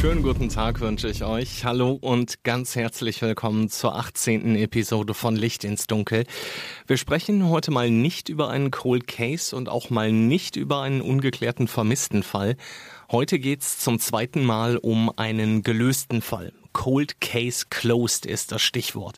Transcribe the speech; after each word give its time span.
Schönen 0.00 0.22
guten 0.22 0.50
Tag 0.50 0.80
wünsche 0.80 1.08
ich 1.08 1.24
euch. 1.24 1.64
Hallo 1.64 1.98
und 1.98 2.44
ganz 2.44 2.76
herzlich 2.76 3.22
willkommen 3.22 3.70
zur 3.70 3.96
18. 3.96 4.54
Episode 4.54 5.14
von 5.14 5.34
Licht 5.34 5.64
ins 5.64 5.86
Dunkel. 5.86 6.24
Wir 6.86 6.98
sprechen 6.98 7.48
heute 7.48 7.70
mal 7.70 7.90
nicht 7.90 8.28
über 8.28 8.50
einen 8.50 8.70
Cold 8.70 9.06
Case 9.06 9.56
und 9.56 9.70
auch 9.70 9.88
mal 9.88 10.12
nicht 10.12 10.56
über 10.56 10.82
einen 10.82 11.00
ungeklärten 11.00 11.66
Vermisstenfall. 11.66 12.56
Heute 13.10 13.38
geht's 13.38 13.78
zum 13.78 14.00
zweiten 14.00 14.44
Mal 14.44 14.78
um 14.78 15.12
einen 15.16 15.62
gelösten 15.62 16.22
Fall. 16.22 16.52
Cold 16.72 17.20
Case 17.20 17.66
Closed 17.70 18.26
ist 18.26 18.50
das 18.50 18.62
Stichwort. 18.62 19.16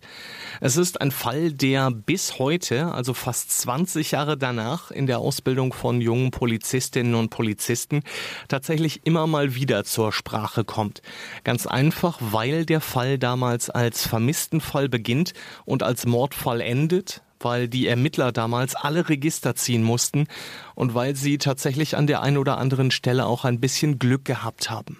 Es 0.60 0.76
ist 0.76 1.00
ein 1.00 1.10
Fall, 1.10 1.52
der 1.52 1.90
bis 1.90 2.38
heute, 2.38 2.92
also 2.92 3.14
fast 3.14 3.50
20 3.50 4.10
Jahre 4.10 4.36
danach, 4.36 4.90
in 4.90 5.06
der 5.06 5.20
Ausbildung 5.20 5.72
von 5.72 6.02
jungen 6.02 6.30
Polizistinnen 6.30 7.14
und 7.14 7.30
Polizisten 7.30 8.02
tatsächlich 8.46 9.06
immer 9.06 9.26
mal 9.26 9.54
wieder 9.54 9.84
zur 9.84 10.12
Sprache 10.12 10.64
kommt. 10.64 11.00
Ganz 11.42 11.66
einfach, 11.66 12.18
weil 12.20 12.66
der 12.66 12.82
Fall 12.82 13.18
damals 13.18 13.70
als 13.70 14.06
Vermisstenfall 14.06 14.90
beginnt 14.90 15.32
und 15.64 15.82
als 15.82 16.04
Mordfall 16.04 16.60
endet, 16.60 17.22
weil 17.40 17.68
die 17.68 17.86
Ermittler 17.86 18.32
damals 18.32 18.74
alle 18.74 19.08
Register 19.08 19.54
ziehen 19.54 19.82
mussten 19.82 20.26
und 20.74 20.94
weil 20.94 21.16
sie 21.16 21.38
tatsächlich 21.38 21.96
an 21.96 22.06
der 22.06 22.22
einen 22.22 22.38
oder 22.38 22.58
anderen 22.58 22.90
Stelle 22.90 23.26
auch 23.26 23.44
ein 23.44 23.60
bisschen 23.60 23.98
Glück 23.98 24.24
gehabt 24.24 24.70
haben. 24.70 24.98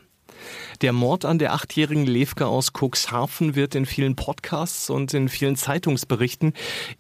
Der 0.80 0.92
Mord 0.92 1.24
an 1.24 1.38
der 1.38 1.52
achtjährigen 1.52 2.06
Levke 2.06 2.46
aus 2.46 2.72
Cuxhaven 2.72 3.54
wird 3.54 3.74
in 3.74 3.86
vielen 3.86 4.16
Podcasts 4.16 4.90
und 4.90 5.12
in 5.12 5.28
vielen 5.28 5.56
Zeitungsberichten 5.56 6.52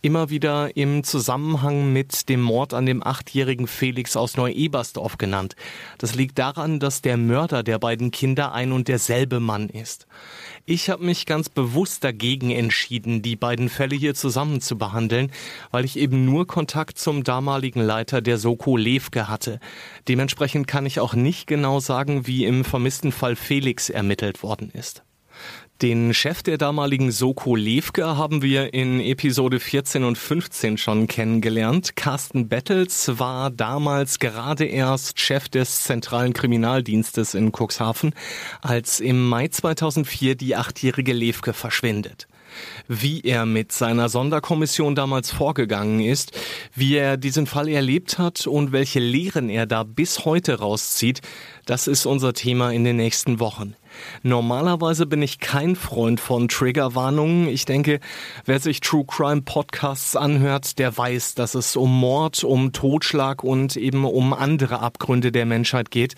immer 0.02 0.30
wieder 0.30 0.76
im 0.76 1.04
Zusammenhang 1.04 1.92
mit 1.92 2.28
dem 2.28 2.40
Mord 2.40 2.74
an 2.74 2.86
dem 2.86 3.06
achtjährigen 3.06 3.66
Felix 3.66 4.16
aus 4.16 4.36
Neu-Ebersdorf 4.36 5.18
genannt. 5.18 5.54
Das 5.98 6.14
liegt 6.14 6.38
daran, 6.38 6.80
dass 6.80 7.02
der 7.02 7.16
Mörder 7.16 7.62
der 7.62 7.78
beiden 7.78 8.10
Kinder 8.10 8.52
ein 8.52 8.72
und 8.72 8.88
derselbe 8.88 9.40
Mann 9.40 9.68
ist. 9.68 10.06
Ich 10.70 10.90
habe 10.90 11.02
mich 11.02 11.24
ganz 11.24 11.48
bewusst 11.48 12.04
dagegen 12.04 12.50
entschieden, 12.50 13.22
die 13.22 13.36
beiden 13.36 13.70
Fälle 13.70 13.96
hier 13.96 14.14
zusammen 14.14 14.60
zu 14.60 14.76
behandeln, 14.76 15.32
weil 15.70 15.86
ich 15.86 15.98
eben 15.98 16.26
nur 16.26 16.46
Kontakt 16.46 16.98
zum 16.98 17.24
damaligen 17.24 17.80
Leiter 17.80 18.20
der 18.20 18.36
Soko 18.36 18.76
Levke 18.76 19.28
hatte. 19.28 19.60
Dementsprechend 20.08 20.66
kann 20.66 20.84
ich 20.84 21.00
auch 21.00 21.14
nicht 21.14 21.46
genau 21.46 21.80
sagen, 21.80 22.26
wie 22.26 22.44
im 22.44 22.66
vermissten 22.66 23.12
Fall 23.12 23.34
Felix 23.34 23.88
ermittelt 23.88 24.42
worden 24.42 24.70
ist. 24.70 25.04
Den 25.80 26.12
Chef 26.12 26.42
der 26.42 26.58
damaligen 26.58 27.12
Soko 27.12 27.54
Levke 27.54 28.16
haben 28.16 28.42
wir 28.42 28.74
in 28.74 28.98
Episode 29.00 29.60
14 29.60 30.02
und 30.02 30.18
15 30.18 30.76
schon 30.76 31.06
kennengelernt. 31.06 31.94
Carsten 31.94 32.48
Bettels 32.48 33.20
war 33.20 33.52
damals 33.52 34.18
gerade 34.18 34.64
erst 34.64 35.20
Chef 35.20 35.48
des 35.48 35.84
Zentralen 35.84 36.32
Kriminaldienstes 36.32 37.34
in 37.34 37.52
Cuxhaven, 37.52 38.12
als 38.60 38.98
im 38.98 39.28
Mai 39.28 39.46
2004 39.46 40.34
die 40.34 40.56
achtjährige 40.56 41.12
Levke 41.12 41.52
verschwindet 41.52 42.26
wie 42.88 43.20
er 43.20 43.44
mit 43.44 43.72
seiner 43.72 44.08
Sonderkommission 44.08 44.94
damals 44.94 45.30
vorgegangen 45.30 46.00
ist, 46.00 46.32
wie 46.74 46.96
er 46.96 47.18
diesen 47.18 47.46
Fall 47.46 47.68
erlebt 47.68 48.18
hat 48.18 48.46
und 48.46 48.72
welche 48.72 49.00
Lehren 49.00 49.50
er 49.50 49.66
da 49.66 49.82
bis 49.82 50.24
heute 50.24 50.58
rauszieht, 50.58 51.20
das 51.66 51.86
ist 51.86 52.06
unser 52.06 52.32
Thema 52.32 52.72
in 52.72 52.84
den 52.84 52.96
nächsten 52.96 53.38
Wochen. 53.38 53.76
Normalerweise 54.22 55.06
bin 55.06 55.22
ich 55.22 55.38
kein 55.38 55.76
Freund 55.76 56.20
von 56.20 56.48
Triggerwarnungen. 56.48 57.48
Ich 57.48 57.64
denke, 57.64 58.00
wer 58.44 58.60
sich 58.60 58.80
True 58.80 59.04
Crime 59.06 59.42
Podcasts 59.42 60.16
anhört, 60.16 60.78
der 60.78 60.96
weiß, 60.96 61.34
dass 61.34 61.54
es 61.54 61.76
um 61.76 61.98
Mord, 61.98 62.44
um 62.44 62.72
Totschlag 62.72 63.44
und 63.44 63.76
eben 63.76 64.04
um 64.04 64.32
andere 64.32 64.80
Abgründe 64.80 65.32
der 65.32 65.46
Menschheit 65.46 65.90
geht. 65.90 66.14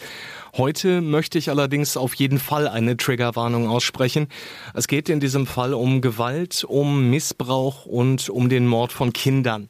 Heute 0.57 1.01
möchte 1.01 1.39
ich 1.39 1.49
allerdings 1.49 1.97
auf 1.97 2.15
jeden 2.15 2.39
Fall 2.39 2.67
eine 2.67 2.97
Triggerwarnung 2.97 3.69
aussprechen. 3.69 4.29
Es 4.75 4.89
geht 4.89 5.09
in 5.09 5.21
diesem 5.21 5.47
Fall 5.47 5.75
um 5.75 6.01
Gewalt, 6.01 6.65
um 6.65 7.11
Missbrauch 7.11 7.87
und 7.87 8.29
um 8.29 8.49
den 8.49 8.67
Mord 8.67 8.93
von 8.93 9.13
Kindern. 9.13 9.69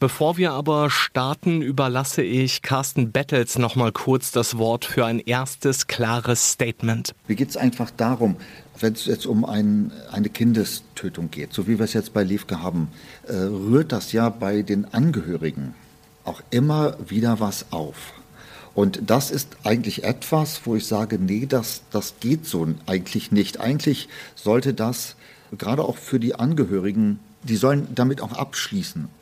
Bevor 0.00 0.38
wir 0.38 0.52
aber 0.52 0.88
starten, 0.88 1.60
überlasse 1.60 2.22
ich 2.22 2.62
Carsten 2.62 3.12
Bettels 3.12 3.58
noch 3.58 3.76
mal 3.76 3.92
kurz 3.92 4.32
das 4.32 4.56
Wort 4.56 4.86
für 4.86 5.04
ein 5.04 5.18
erstes 5.18 5.88
klares 5.88 6.52
Statement. 6.52 7.14
Mir 7.28 7.34
geht 7.34 7.50
es 7.50 7.58
einfach 7.58 7.90
darum, 7.90 8.36
wenn 8.78 8.94
es 8.94 9.04
jetzt 9.04 9.26
um 9.26 9.44
ein, 9.44 9.92
eine 10.10 10.30
Kindestötung 10.30 11.30
geht, 11.30 11.52
so 11.52 11.68
wie 11.68 11.78
wir 11.78 11.84
es 11.84 11.92
jetzt 11.92 12.14
bei 12.14 12.22
Liefke 12.22 12.62
haben, 12.62 12.88
äh, 13.28 13.34
rührt 13.34 13.92
das 13.92 14.12
ja 14.12 14.30
bei 14.30 14.62
den 14.62 14.86
Angehörigen 14.86 15.74
auch 16.24 16.40
immer 16.48 16.96
wieder 17.06 17.38
was 17.38 17.70
auf. 17.70 18.14
Und 18.74 19.02
das 19.10 19.30
ist 19.30 19.58
eigentlich 19.64 20.04
etwas, 20.04 20.62
wo 20.64 20.76
ich 20.76 20.86
sage, 20.86 21.18
nee, 21.18 21.44
das, 21.44 21.82
das 21.90 22.14
geht 22.20 22.46
so 22.46 22.66
eigentlich 22.86 23.32
nicht. 23.32 23.60
Eigentlich 23.60 24.08
sollte 24.34 24.72
das 24.72 25.16
gerade 25.58 25.84
auch 25.84 25.98
für 25.98 26.18
die 26.18 26.36
Angehörigen, 26.36 27.18
die 27.42 27.56
sollen 27.56 27.88
damit 27.94 28.22
auch 28.22 28.32
abschließen. 28.32 29.19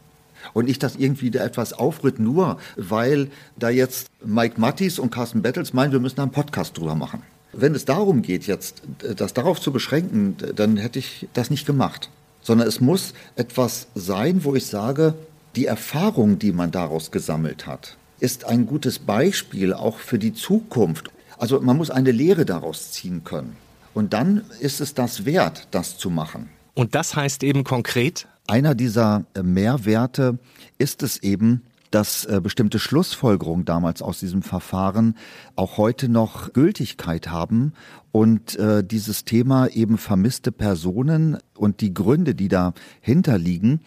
Und 0.53 0.67
nicht, 0.67 0.83
dass 0.83 0.97
irgendwie 0.97 1.31
da 1.31 1.45
etwas 1.45 1.73
aufritt, 1.73 2.19
nur 2.19 2.59
weil 2.77 3.31
da 3.57 3.69
jetzt 3.69 4.09
Mike 4.25 4.61
Mattis 4.61 4.99
und 4.99 5.11
Carsten 5.11 5.43
Battles 5.43 5.73
meinen, 5.73 5.93
wir 5.93 6.01
müssen 6.01 6.21
einen 6.21 6.31
Podcast 6.31 6.77
drüber 6.77 6.95
machen. 6.95 7.23
Wenn 7.53 7.75
es 7.75 7.85
darum 7.85 8.23
geht, 8.23 8.47
jetzt 8.47 8.83
das 9.17 9.33
darauf 9.33 9.61
zu 9.61 9.73
beschränken, 9.73 10.37
dann 10.55 10.77
hätte 10.77 10.99
ich 10.99 11.29
das 11.33 11.51
nicht 11.51 11.67
gemacht. 11.67 12.11
Sondern 12.43 12.69
es 12.69 12.81
muss 12.81 13.15
etwas 13.37 13.89
sein, 13.95 14.45
wo 14.45 14.55
ich 14.55 14.67
sage, 14.67 15.15
die 15.57 15.67
Erfahrung, 15.67 16.39
die 16.39 16.53
man 16.53 16.71
daraus 16.71 17.11
gesammelt 17.11 17.67
hat, 17.67 17.97
ist 18.21 18.45
ein 18.45 18.67
gutes 18.67 18.99
Beispiel 18.99 19.73
auch 19.73 19.99
für 19.99 20.19
die 20.19 20.35
Zukunft. 20.35 21.11
Also 21.39 21.61
man 21.61 21.77
muss 21.77 21.91
eine 21.91 22.11
Lehre 22.13 22.45
daraus 22.45 22.93
ziehen 22.93 23.25
können. 23.25 23.57
Und 23.95 24.13
dann 24.13 24.45
ist 24.61 24.81
es 24.81 24.95
das 24.95 25.25
wert, 25.25 25.69
das 25.71 25.99
zu 25.99 26.11
machen. 26.11 26.51
Und 26.75 26.95
das 26.95 27.17
heißt 27.17 27.43
eben 27.43 27.65
konkret, 27.65 28.29
einer 28.49 28.75
dieser 28.75 29.27
äh, 29.35 29.43
Mehrwerte 29.43 30.39
ist 30.79 31.03
es 31.03 31.19
eben, 31.23 31.63
dass 31.91 32.25
äh, 32.25 32.41
bestimmte 32.43 32.79
Schlussfolgerungen 32.79 33.65
damals 33.65 34.03
aus 34.03 34.21
diesem 34.21 34.43
Verfahren 34.43 35.17
auch 35.57 35.77
heute 35.79 36.09
noch 36.09 36.53
Gültigkeit 36.53 37.31
haben 37.31 37.73
und 38.13 38.57
äh, 38.57 38.83
dieses 38.83 39.25
Thema 39.25 39.69
eben 39.69 39.99
vermisste 39.99 40.53
Personen 40.53 41.39
und 41.57 41.81
die 41.81 41.93
Gründe, 41.93 42.35
die 42.35 42.49
dahinter 42.49 43.39
liegen, 43.39 43.81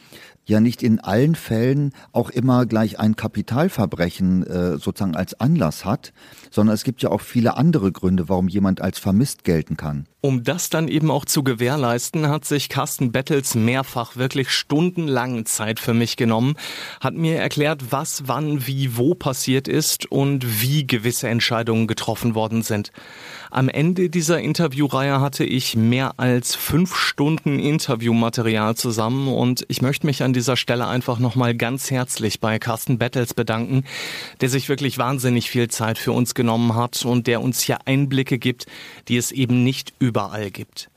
ja 0.46 0.59
nicht 0.59 0.84
in 0.84 1.00
allen 1.00 1.36
Fällen 1.36 1.94
auch 2.12 2.30
immer 2.30 2.66
gleich 2.66 3.00
ein 3.00 3.16
Kapitalverbrechen 3.16 4.46
äh, 4.46 4.78
sozusagen 4.78 5.16
als 5.16 5.40
Anlass 5.40 5.86
hat, 5.86 6.14
sondern 6.50 6.76
es 6.76 6.84
gibt 6.84 7.02
ja 7.02 7.10
auch 7.10 7.22
viele 7.22 7.58
andere 7.58 7.92
Gründe, 7.92 8.30
warum 8.30 8.48
jemand 8.48 8.81
als 8.81 9.00
vermisst 9.00 9.44
gelten 9.44 9.78
kann. 9.78 10.08
Um 10.24 10.44
das 10.44 10.70
dann 10.70 10.88
eben 10.88 11.10
auch 11.10 11.26
zu 11.26 11.44
gewährleisten, 11.44 12.28
hat 12.28 12.46
sich 12.46 12.70
Carsten 12.70 13.12
Bettels 13.12 13.56
mehrfach 13.56 14.18
wirklich 14.18 14.52
stundenlang 14.52 15.46
Zeit 15.46 15.80
für 15.80 15.96
mich 15.96 16.16
genommen, 16.16 16.56
hat 17.00 17.16
mir 17.16 17.38
erklärt, 17.38 17.92
was, 17.92 18.28
wann, 18.28 18.68
wie, 18.68 18.98
wo 18.98 19.16
passiert 19.16 19.68
ist 19.68 20.12
und 20.12 20.62
wie 20.62 20.86
gewisse 20.86 21.28
Entscheidungen 21.28 21.88
getroffen 21.88 22.36
worden 22.36 22.62
sind. 22.62 22.92
Am 23.50 23.68
Ende 23.68 24.10
dieser 24.22 24.40
Interviewreihe 24.40 25.20
hatte 25.20 25.44
ich 25.44 25.76
mehr 25.76 26.14
als 26.18 26.54
fünf 26.54 26.96
Stunden 26.96 27.58
Interviewmaterial 27.58 28.76
zusammen 28.76 29.28
und 29.28 29.66
ich 29.68 29.81
möchte 29.81 30.06
mich 30.06 30.22
an 30.22 30.31
dieser 30.31 30.57
Stelle 30.57 30.86
einfach 30.86 31.18
nochmal 31.18 31.56
ganz 31.56 31.90
herzlich 31.90 32.40
bei 32.40 32.60
Carsten 32.60 33.00
Bettels 33.00 33.34
bedanken, 33.34 33.84
der 34.40 34.50
sich 34.50 34.69
wirklich 34.69 35.00
wahnsinnig 35.00 35.50
viel 35.50 35.69
Zeit 35.69 35.98
für 35.98 36.12
uns 36.12 36.36
genommen 36.36 36.75
hat 36.75 37.04
und 37.04 37.25
der 37.25 37.42
uns 37.42 37.62
hier 37.62 37.80
Einblicke 37.88 38.38
gibt, 38.38 38.68
die 39.07 39.18
es 39.18 39.31
eben 39.31 39.63
nicht 39.63 39.92
überall 39.98 40.51
gibt. 40.51 40.92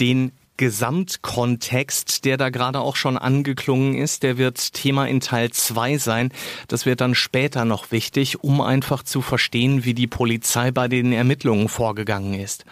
Den 0.00 0.32
Gesamtkontext, 0.56 2.24
der 2.24 2.36
da 2.36 2.50
gerade 2.50 2.80
auch 2.80 2.96
schon 2.96 3.18
angeklungen 3.18 3.94
ist, 3.94 4.22
der 4.22 4.38
wird 4.38 4.72
Thema 4.72 5.06
in 5.06 5.20
Teil 5.20 5.50
2 5.50 5.98
sein. 5.98 6.32
Das 6.68 6.86
wird 6.86 7.00
dann 7.00 7.14
später 7.14 7.64
noch 7.64 7.90
wichtig, 7.90 8.42
um 8.42 8.60
einfach 8.60 9.02
zu 9.02 9.22
verstehen, 9.22 9.84
wie 9.84 9.94
die 9.94 10.06
Polizei 10.06 10.70
bei 10.70 10.88
den 10.88 11.12
Ermittlungen 11.12 11.68
vorgegangen 11.68 12.34
ist. 12.34 12.64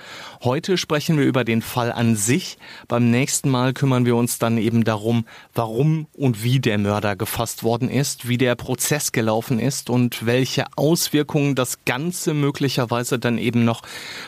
Heute 0.42 0.78
sprechen 0.78 1.18
wir 1.18 1.24
über 1.24 1.44
den 1.44 1.62
Fall 1.62 1.92
an 1.92 2.16
sich. 2.16 2.58
Beim 2.88 3.10
nächsten 3.10 3.50
Mal 3.50 3.72
kümmern 3.72 4.06
wir 4.06 4.16
uns 4.16 4.38
dann 4.38 4.58
eben 4.58 4.84
darum, 4.84 5.26
warum 5.54 6.06
und 6.14 6.42
wie 6.42 6.60
der 6.60 6.78
Mörder 6.78 7.16
gefasst 7.16 7.62
worden 7.62 7.88
ist, 7.88 8.28
wie 8.28 8.38
der 8.38 8.54
Prozess 8.54 9.12
gelaufen 9.12 9.58
ist 9.58 9.90
und 9.90 10.26
welche 10.26 10.64
Auswirkungen 10.76 11.54
das 11.54 11.84
Ganze 11.84 12.34
möglicherweise 12.34 13.18
dann 13.18 13.38
eben 13.38 13.64
noch 13.64 13.82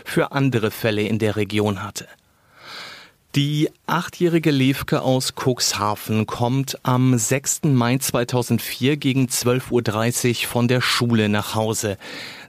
für 0.05 0.33
andere 0.33 0.71
Fälle 0.71 1.03
in 1.03 1.19
der 1.19 1.37
Region 1.37 1.83
hatte. 1.83 2.07
Die 3.37 3.69
achtjährige 3.87 4.51
Levke 4.51 5.03
aus 5.03 5.35
Cuxhaven 5.35 6.25
kommt 6.25 6.79
am 6.85 7.19
6. 7.19 7.65
Mai 7.65 7.99
2004 7.99 8.97
gegen 8.97 9.27
12.30 9.27 10.29
Uhr 10.45 10.49
von 10.49 10.69
der 10.69 10.81
Schule 10.81 11.29
nach 11.29 11.55
Hause. 11.55 11.99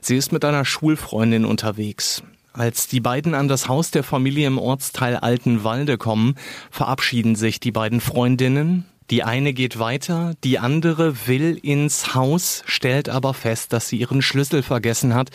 Sie 0.00 0.16
ist 0.16 0.32
mit 0.32 0.46
einer 0.46 0.64
Schulfreundin 0.64 1.44
unterwegs. 1.44 2.22
Als 2.54 2.86
die 2.86 3.00
beiden 3.00 3.34
an 3.34 3.48
das 3.48 3.68
Haus 3.68 3.90
der 3.90 4.02
Familie 4.02 4.46
im 4.46 4.56
Ortsteil 4.56 5.16
Altenwalde 5.16 5.98
kommen, 5.98 6.36
verabschieden 6.70 7.36
sich 7.36 7.60
die 7.60 7.70
beiden 7.70 8.00
Freundinnen. 8.00 8.86
Die 9.10 9.22
eine 9.24 9.52
geht 9.52 9.78
weiter, 9.78 10.36
die 10.42 10.58
andere 10.58 11.26
will 11.26 11.58
ins 11.62 12.14
Haus, 12.14 12.62
stellt 12.64 13.10
aber 13.10 13.34
fest, 13.34 13.74
dass 13.74 13.90
sie 13.90 13.98
ihren 13.98 14.22
Schlüssel 14.22 14.62
vergessen 14.62 15.14
hat 15.14 15.32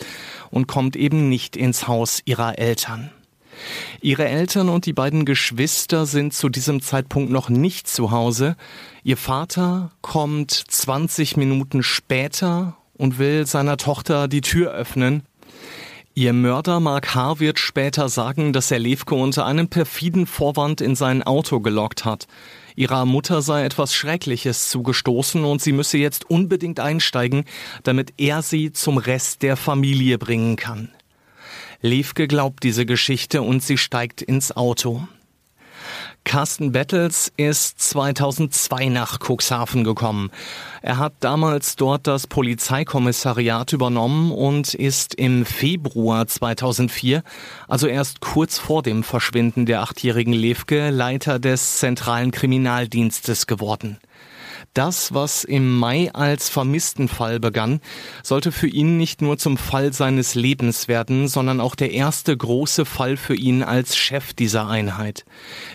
und 0.50 0.66
kommt 0.66 0.96
eben 0.96 1.28
nicht 1.28 1.54
ins 1.54 1.86
Haus 1.86 2.22
ihrer 2.24 2.58
Eltern. 2.58 3.12
Ihre 4.00 4.26
Eltern 4.26 4.68
und 4.68 4.86
die 4.86 4.92
beiden 4.92 5.24
Geschwister 5.24 6.06
sind 6.06 6.34
zu 6.34 6.48
diesem 6.48 6.82
Zeitpunkt 6.82 7.30
noch 7.30 7.48
nicht 7.48 7.88
zu 7.88 8.10
Hause. 8.10 8.56
Ihr 9.02 9.16
Vater 9.16 9.90
kommt 10.02 10.52
20 10.52 11.36
Minuten 11.36 11.82
später 11.82 12.76
und 12.96 13.18
will 13.18 13.46
seiner 13.46 13.76
Tochter 13.76 14.28
die 14.28 14.40
Tür 14.40 14.72
öffnen. 14.72 15.22
Ihr 16.16 16.32
Mörder 16.32 16.78
Mark 16.78 17.16
H. 17.16 17.40
wird 17.40 17.58
später 17.58 18.08
sagen, 18.08 18.52
dass 18.52 18.70
er 18.70 18.78
Levke 18.78 19.16
unter 19.16 19.46
einem 19.46 19.66
perfiden 19.66 20.26
Vorwand 20.26 20.80
in 20.80 20.94
sein 20.94 21.24
Auto 21.24 21.58
gelockt 21.58 22.04
hat. 22.04 22.28
Ihrer 22.76 23.04
Mutter 23.04 23.42
sei 23.42 23.64
etwas 23.64 23.94
Schreckliches 23.94 24.68
zugestoßen 24.70 25.44
und 25.44 25.60
sie 25.60 25.72
müsse 25.72 25.98
jetzt 25.98 26.30
unbedingt 26.30 26.78
einsteigen, 26.78 27.44
damit 27.82 28.14
er 28.16 28.42
sie 28.42 28.72
zum 28.72 28.98
Rest 28.98 29.42
der 29.42 29.56
Familie 29.56 30.18
bringen 30.18 30.54
kann. 30.54 30.90
Levke 31.84 32.26
glaubt 32.28 32.62
diese 32.62 32.86
Geschichte 32.86 33.42
und 33.42 33.62
sie 33.62 33.76
steigt 33.76 34.22
ins 34.22 34.56
Auto. 34.56 35.06
Carsten 36.24 36.72
Bettels 36.72 37.30
ist 37.36 37.78
2002 37.78 38.86
nach 38.86 39.18
Cuxhaven 39.20 39.84
gekommen. 39.84 40.30
Er 40.80 40.96
hat 40.96 41.12
damals 41.20 41.76
dort 41.76 42.06
das 42.06 42.26
Polizeikommissariat 42.26 43.74
übernommen 43.74 44.32
und 44.32 44.72
ist 44.72 45.14
im 45.14 45.44
Februar 45.44 46.26
2004, 46.26 47.22
also 47.68 47.86
erst 47.86 48.20
kurz 48.20 48.56
vor 48.56 48.82
dem 48.82 49.02
Verschwinden 49.02 49.66
der 49.66 49.82
achtjährigen 49.82 50.32
Levke, 50.32 50.88
Leiter 50.88 51.38
des 51.38 51.76
zentralen 51.76 52.30
Kriminaldienstes 52.30 53.46
geworden. 53.46 53.98
Das, 54.72 55.14
was 55.14 55.44
im 55.44 55.78
Mai 55.78 56.10
als 56.12 56.48
Vermisstenfall 56.48 57.40
begann, 57.40 57.80
sollte 58.22 58.52
für 58.52 58.66
ihn 58.66 58.96
nicht 58.96 59.22
nur 59.22 59.38
zum 59.38 59.56
Fall 59.56 59.92
seines 59.92 60.34
Lebens 60.34 60.88
werden, 60.88 61.28
sondern 61.28 61.60
auch 61.60 61.74
der 61.74 61.92
erste 61.92 62.36
große 62.36 62.84
Fall 62.84 63.16
für 63.16 63.34
ihn 63.34 63.62
als 63.62 63.96
Chef 63.96 64.32
dieser 64.32 64.68
Einheit. 64.68 65.24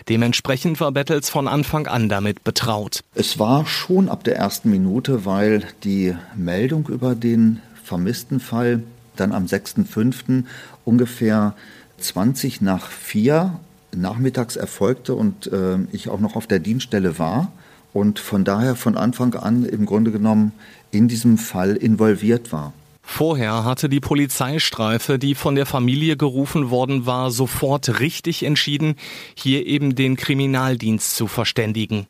Dementsprechend 0.08 0.80
war 0.80 0.92
Battles 0.92 1.30
von 1.30 1.48
Anfang 1.48 1.86
an 1.86 2.08
damit 2.08 2.44
betraut. 2.44 3.00
Es 3.14 3.38
war 3.38 3.66
schon 3.66 4.08
ab 4.08 4.24
der 4.24 4.36
ersten 4.36 4.70
Minute, 4.70 5.24
weil 5.24 5.64
die 5.84 6.16
Meldung 6.36 6.88
über 6.88 7.14
den 7.14 7.60
Vermisstenfall 7.84 8.82
dann 9.16 9.32
am 9.32 9.46
6.5. 9.46 10.44
ungefähr 10.84 11.54
20 11.98 12.60
nach 12.60 12.90
4 12.90 13.60
nachmittags 13.94 14.56
erfolgte 14.56 15.14
und 15.14 15.48
äh, 15.48 15.78
ich 15.92 16.08
auch 16.08 16.20
noch 16.20 16.36
auf 16.36 16.46
der 16.46 16.60
Dienststelle 16.60 17.18
war 17.18 17.52
und 17.92 18.18
von 18.18 18.44
daher 18.44 18.76
von 18.76 18.96
Anfang 18.96 19.34
an 19.34 19.64
im 19.64 19.86
Grunde 19.86 20.10
genommen 20.10 20.52
in 20.90 21.08
diesem 21.08 21.38
Fall 21.38 21.76
involviert 21.76 22.52
war. 22.52 22.72
Vorher 23.12 23.64
hatte 23.64 23.88
die 23.88 23.98
Polizeistreife, 23.98 25.18
die 25.18 25.34
von 25.34 25.56
der 25.56 25.66
Familie 25.66 26.16
gerufen 26.16 26.70
worden 26.70 27.06
war, 27.06 27.32
sofort 27.32 27.98
richtig 27.98 28.44
entschieden, 28.44 28.94
hier 29.34 29.66
eben 29.66 29.96
den 29.96 30.16
Kriminaldienst 30.16 31.16
zu 31.16 31.26
verständigen. 31.26 32.06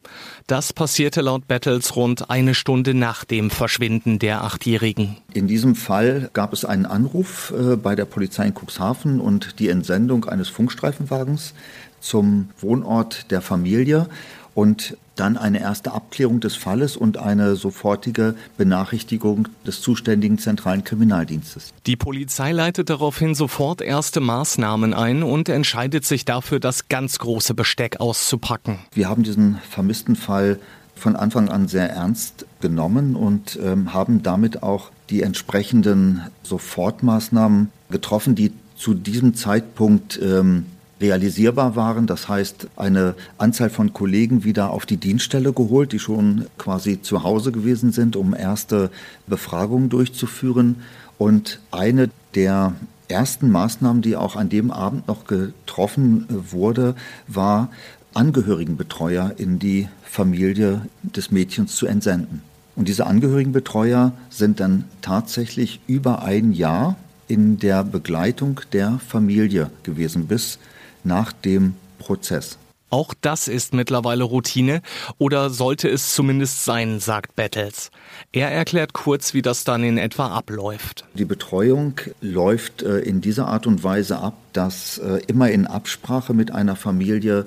Das 0.47 0.75
passierte 0.75 1.23
laut 1.23 1.49
Battles 1.49 1.97
rund 1.97 2.29
eine 2.29 2.55
Stunde 2.55 2.93
nach 2.93 3.25
dem 3.25 3.51
Verschwinden 3.51 4.19
der 4.19 4.45
Achtjährigen. 4.45 5.17
In 5.33 5.49
diesem 5.49 5.75
Fall 5.75 6.29
gab 6.35 6.53
es 6.53 6.67
einen 6.67 6.85
Anruf 6.85 7.55
äh, 7.57 7.77
bei 7.77 7.97
der 7.97 8.05
Polizei 8.05 8.47
in 8.47 8.55
Cuxhaven 8.55 9.21
und 9.21 9.59
die 9.59 9.69
Entsendung 9.71 10.27
eines 10.27 10.51
Funkstreifenwagens 10.51 11.55
zum 12.01 12.51
Wohnort 12.61 13.31
der 13.31 13.41
Familie. 13.41 14.07
Und 14.55 14.97
dann 15.17 15.37
eine 15.37 15.61
erste 15.61 15.93
Abklärung 15.93 16.41
des 16.41 16.57
Falles 16.57 16.97
und 16.97 17.19
eine 17.19 17.55
sofortige 17.55 18.35
Benachrichtigung 18.57 19.49
des 19.67 19.83
zuständigen 19.83 20.39
zentralen 20.39 20.83
Kriminaldienstes. 20.83 21.75
Die 21.87 21.97
Polizei 21.97 22.53
leitet 22.53 22.89
daraufhin 22.89 23.35
sofort 23.35 23.83
erste 23.83 24.21
Maßnahmen 24.21 24.95
ein 24.95 25.23
und 25.23 25.51
entscheidet 25.51 26.07
sich 26.07 26.25
dafür, 26.25 26.59
das 26.59 26.89
ganz 26.89 27.19
große 27.19 27.53
Besteck 27.53 28.01
auszupacken. 28.01 28.79
Wir 28.93 29.11
haben 29.11 29.23
diesen 29.23 29.59
vermissten 29.69 30.17
Fall 30.17 30.59
von 30.95 31.17
Anfang 31.17 31.49
an 31.49 31.69
sehr 31.69 31.91
ernst 31.91 32.47
genommen 32.61 33.15
und 33.15 33.59
ähm, 33.63 33.93
haben 33.93 34.23
damit 34.23 34.63
auch 34.63 34.91
die 35.11 35.23
entsprechenden 35.23 36.23
Sofortmaßnahmen 36.45 37.71
getroffen, 37.91 38.35
die 38.35 38.53
zu 38.77 38.95
diesem 38.95 39.35
Zeitpunkt 39.35 40.21
ähm, 40.23 40.67
realisierbar 41.01 41.77
waren. 41.77 42.07
Das 42.07 42.29
heißt, 42.29 42.69
eine 42.77 43.15
Anzahl 43.39 43.71
von 43.71 43.93
Kollegen 43.93 44.45
wieder 44.45 44.71
auf 44.71 44.87
die 44.87 44.97
Dienststelle 44.97 45.53
geholt, 45.53 45.93
die 45.93 45.99
schon 45.99 46.47
quasi 46.59 47.01
zu 47.01 47.23
Hause 47.23 47.53
gewesen 47.53 47.93
sind, 47.93 48.17
um 48.17 48.35
erste 48.35 48.91
Befragungen 49.27 49.89
durchzuführen. 49.89 50.77
Und 51.19 51.61
eine 51.71 52.11
der 52.35 52.75
ersten 53.09 53.51
Maßnahmen, 53.51 54.03
die 54.03 54.17
auch 54.17 54.37
an 54.37 54.49
dem 54.49 54.71
Abend 54.71 55.09
noch 55.09 55.25
getroffen 55.25 56.27
wurde, 56.29 56.95
war, 57.27 57.71
Angehörigenbetreuer 58.13 59.35
in 59.37 59.59
die 59.59 59.89
Familie 60.03 60.83
des 61.03 61.31
Mädchens 61.31 61.77
zu 61.77 61.87
entsenden. 61.87 62.43
Und 62.77 62.89
diese 62.89 63.07
Angehörigenbetreuer 63.07 64.13
sind 64.31 64.61
dann 64.61 64.85
tatsächlich 65.01 65.81
über 65.87 66.23
ein 66.23 66.53
Jahr 66.53 66.97
in 67.29 67.59
der 67.59 67.85
Begleitung 67.85 68.61
der 68.73 68.99
Familie 69.07 69.71
gewesen, 69.85 70.27
bis 70.27 70.59
nach 71.05 71.33
dem 71.33 71.75
Prozess. 71.99 72.59
Auch 72.91 73.15
das 73.21 73.47
ist 73.47 73.73
mittlerweile 73.73 74.25
Routine 74.25 74.83
oder 75.17 75.49
sollte 75.49 75.89
es 75.89 76.13
zumindest 76.13 76.65
sein, 76.65 76.99
sagt 76.99 77.37
Battles. 77.37 77.93
Er 78.33 78.51
erklärt 78.51 78.95
kurz, 78.95 79.33
wie 79.33 79.43
das 79.43 79.63
dann 79.63 79.85
in 79.85 79.97
etwa 79.97 80.27
abläuft. 80.27 81.05
Die 81.15 81.25
Betreuung 81.25 81.95
läuft 82.21 82.83
äh, 82.83 82.99
in 82.99 83.21
dieser 83.21 83.47
Art 83.47 83.69
und 83.69 83.85
Weise 83.85 84.19
ab, 84.19 84.35
dass 84.53 84.99
äh, 84.99 85.21
immer 85.29 85.51
in 85.51 85.69
Absprache 85.69 86.35
mit 86.35 86.51
einer 86.51 86.75
Familie 86.75 87.47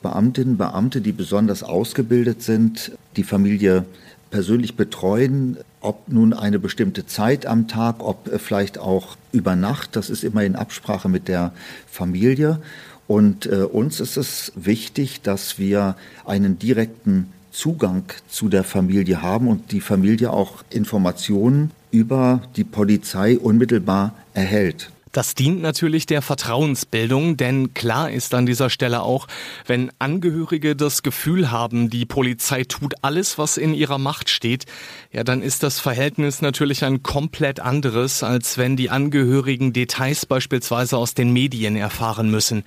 Beamtinnen, 0.00 0.56
Beamte, 0.56 1.02
die 1.02 1.12
besonders 1.12 1.62
ausgebildet 1.62 2.42
sind, 2.42 2.92
die 3.16 3.24
Familie 3.24 3.84
persönlich 4.30 4.76
betreuen, 4.76 5.58
ob 5.80 6.08
nun 6.08 6.32
eine 6.32 6.58
bestimmte 6.58 7.06
Zeit 7.06 7.46
am 7.46 7.68
Tag, 7.68 7.96
ob 8.00 8.28
äh, 8.28 8.38
vielleicht 8.38 8.78
auch 8.78 9.16
über 9.32 9.54
Nacht, 9.54 9.96
das 9.96 10.08
ist 10.08 10.24
immer 10.24 10.44
in 10.44 10.56
Absprache 10.56 11.08
mit 11.08 11.28
der 11.28 11.52
Familie. 11.86 12.60
Und 13.08 13.46
äh, 13.46 13.64
uns 13.64 14.00
ist 14.00 14.16
es 14.16 14.52
wichtig, 14.54 15.22
dass 15.22 15.58
wir 15.58 15.96
einen 16.24 16.58
direkten 16.58 17.32
Zugang 17.50 18.04
zu 18.28 18.48
der 18.48 18.62
Familie 18.62 19.22
haben 19.22 19.48
und 19.48 19.72
die 19.72 19.80
Familie 19.80 20.32
auch 20.32 20.62
Informationen 20.70 21.72
über 21.90 22.42
die 22.54 22.64
Polizei 22.64 23.38
unmittelbar 23.38 24.14
erhält. 24.34 24.90
Das 25.12 25.34
dient 25.34 25.62
natürlich 25.62 26.06
der 26.06 26.22
Vertrauensbildung, 26.22 27.36
denn 27.36 27.74
klar 27.74 28.10
ist 28.10 28.34
an 28.34 28.46
dieser 28.46 28.70
Stelle 28.70 29.02
auch, 29.02 29.26
wenn 29.66 29.90
Angehörige 29.98 30.76
das 30.76 31.02
Gefühl 31.02 31.50
haben, 31.50 31.90
die 31.90 32.04
Polizei 32.04 32.64
tut 32.64 32.94
alles, 33.02 33.38
was 33.38 33.56
in 33.56 33.74
ihrer 33.74 33.98
Macht 33.98 34.28
steht, 34.28 34.66
ja, 35.10 35.24
dann 35.24 35.42
ist 35.42 35.62
das 35.62 35.80
Verhältnis 35.80 36.42
natürlich 36.42 36.84
ein 36.84 37.02
komplett 37.02 37.60
anderes, 37.60 38.22
als 38.22 38.58
wenn 38.58 38.76
die 38.76 38.90
Angehörigen 38.90 39.72
Details 39.72 40.26
beispielsweise 40.26 40.96
aus 40.96 41.14
den 41.14 41.32
Medien 41.32 41.76
erfahren 41.76 42.30
müssen. 42.30 42.64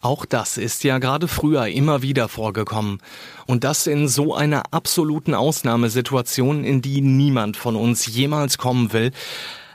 Auch 0.00 0.24
das 0.24 0.58
ist 0.58 0.84
ja 0.84 0.98
gerade 0.98 1.28
früher 1.28 1.66
immer 1.66 2.02
wieder 2.02 2.28
vorgekommen. 2.28 2.98
Und 3.46 3.64
das 3.64 3.86
in 3.86 4.08
so 4.08 4.34
einer 4.34 4.62
absoluten 4.72 5.34
Ausnahmesituation, 5.34 6.64
in 6.64 6.82
die 6.82 7.00
niemand 7.00 7.56
von 7.56 7.76
uns 7.76 8.06
jemals 8.06 8.58
kommen 8.58 8.92
will. 8.92 9.12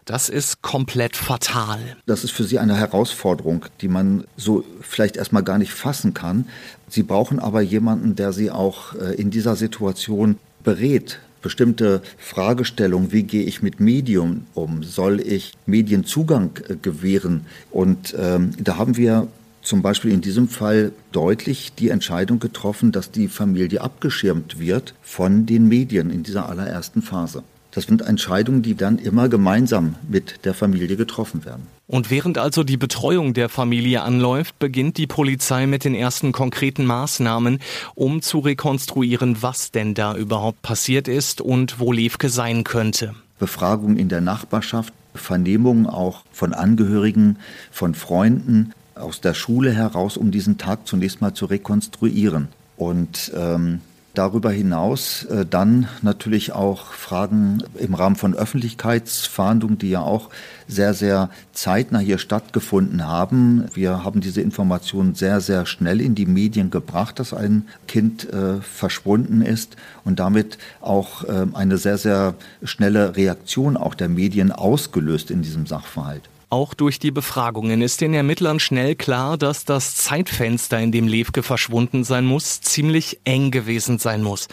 Das 0.07 0.29
ist 0.29 0.61
komplett 0.61 1.17
fatal. 1.17 1.79
Das 2.05 2.23
ist 2.23 2.31
für 2.31 2.45
Sie 2.45 2.59
eine 2.59 2.77
Herausforderung, 2.77 3.65
die 3.81 3.89
man 3.89 4.23
so 4.37 4.63
vielleicht 4.79 5.17
erstmal 5.17 5.43
gar 5.43 5.57
nicht 5.57 5.73
fassen 5.73 6.13
kann. 6.13 6.47
Sie 6.87 7.03
brauchen 7.03 7.39
aber 7.39 7.59
jemanden, 7.59 8.15
der 8.15 8.31
Sie 8.31 8.49
auch 8.49 8.95
äh, 8.95 9.15
in 9.15 9.31
dieser 9.31 9.57
Situation 9.57 10.37
berät, 10.63 11.19
bestimmte 11.41 12.01
Fragestellungen, 12.17 13.11
wie 13.11 13.23
gehe 13.23 13.43
ich 13.43 13.61
mit 13.61 13.81
Medium 13.81 14.45
um, 14.53 14.81
soll 14.81 15.19
ich 15.19 15.51
Medienzugang 15.65 16.51
äh, 16.69 16.77
gewähren? 16.77 17.45
Und 17.69 18.15
ähm, 18.17 18.51
da 18.59 18.77
haben 18.77 18.95
wir 18.95 19.27
zum 19.61 19.81
Beispiel 19.81 20.13
in 20.13 20.21
diesem 20.21 20.47
Fall 20.47 20.93
deutlich 21.11 21.73
die 21.73 21.89
Entscheidung 21.89 22.39
getroffen, 22.39 22.93
dass 22.93 23.11
die 23.11 23.27
Familie 23.27 23.81
abgeschirmt 23.81 24.57
wird 24.57 24.93
von 25.01 25.45
den 25.45 25.67
Medien 25.67 26.11
in 26.11 26.23
dieser 26.23 26.47
allerersten 26.47 27.01
Phase. 27.01 27.43
Das 27.77 27.85
sind 27.85 28.01
Entscheidungen, 28.01 28.63
die 28.63 28.73
dann 28.73 28.97
immer 28.97 29.29
gemeinsam 29.29 29.93
mit 30.09 30.45
der 30.45 30.55
Familie 30.55 30.97
getroffen 30.97 31.45
werden. 31.45 31.67
Und 31.85 32.09
während 32.09 32.39
also 32.39 32.63
die 32.63 32.75
Betreuung 32.75 33.35
der 33.35 33.49
Familie 33.49 34.01
anläuft, 34.01 34.57
beginnt 34.57 34.97
die 34.97 35.05
Polizei 35.05 35.67
mit 35.67 35.83
den 35.83 35.93
ersten 35.93 36.31
konkreten 36.31 36.87
Maßnahmen, 36.87 37.59
um 37.93 38.23
zu 38.23 38.39
rekonstruieren, 38.39 39.43
was 39.43 39.69
denn 39.69 39.93
da 39.93 40.15
überhaupt 40.15 40.63
passiert 40.63 41.07
ist 41.07 41.39
und 41.39 41.79
wo 41.79 41.91
Levke 41.91 42.29
sein 42.29 42.63
könnte. 42.63 43.13
Befragungen 43.37 43.97
in 43.97 44.09
der 44.09 44.21
Nachbarschaft, 44.21 44.91
Vernehmungen 45.13 45.85
auch 45.85 46.23
von 46.31 46.55
Angehörigen, 46.55 47.37
von 47.69 47.93
Freunden 47.93 48.73
aus 48.95 49.21
der 49.21 49.35
Schule 49.35 49.71
heraus, 49.71 50.17
um 50.17 50.31
diesen 50.31 50.57
Tag 50.57 50.87
zunächst 50.87 51.21
mal 51.21 51.35
zu 51.35 51.45
rekonstruieren. 51.45 52.47
Und 52.75 53.31
ähm, 53.35 53.81
Darüber 54.17 54.49
hinaus 54.49 55.25
äh, 55.25 55.45
dann 55.45 55.87
natürlich 56.01 56.51
auch 56.51 56.91
Fragen 56.91 57.61
im 57.77 57.93
Rahmen 57.93 58.15
von 58.15 58.33
Öffentlichkeitsfahndungen, 58.33 59.77
die 59.77 59.91
ja 59.91 60.01
auch 60.01 60.31
sehr, 60.67 60.95
sehr 60.95 61.29
zeitnah 61.53 61.99
hier 61.99 62.17
stattgefunden 62.17 63.05
haben. 63.05 63.65
Wir 63.75 64.03
haben 64.03 64.19
diese 64.19 64.41
Informationen 64.41 65.13
sehr, 65.13 65.39
sehr 65.39 65.67
schnell 65.67 66.01
in 66.01 66.15
die 66.15 66.25
Medien 66.25 66.71
gebracht, 66.71 67.19
dass 67.19 67.31
ein 67.31 67.67
Kind 67.87 68.27
äh, 68.33 68.59
verschwunden 68.59 69.43
ist 69.43 69.75
und 70.03 70.17
damit 70.19 70.57
auch 70.81 71.23
äh, 71.25 71.45
eine 71.53 71.77
sehr, 71.77 71.99
sehr 71.99 72.33
schnelle 72.63 73.15
Reaktion 73.17 73.77
auch 73.77 73.93
der 73.93 74.09
Medien 74.09 74.51
ausgelöst 74.51 75.29
in 75.29 75.43
diesem 75.43 75.67
Sachverhalt. 75.67 76.27
Auch 76.49 76.73
durch 76.73 76.97
die 76.97 77.11
Befragungen 77.11 77.81
ist 77.81 77.99
den 77.99 78.13
Ermittlern 78.13 78.61
schnell 78.61 78.95
klar, 78.95 79.37
dass 79.37 79.65
das 79.65 79.95
Zeitfenster, 79.95 80.79
in 80.79 80.93
dem 80.93 81.05
Levke 81.05 81.43
verschwunden 81.43 82.05
sein 82.05 82.23
muss, 82.23 82.61
ziemlich 82.61 83.19
eng 83.25 83.51
gewesen 83.51 83.99
sein 83.99 84.23
muss. 84.23 84.47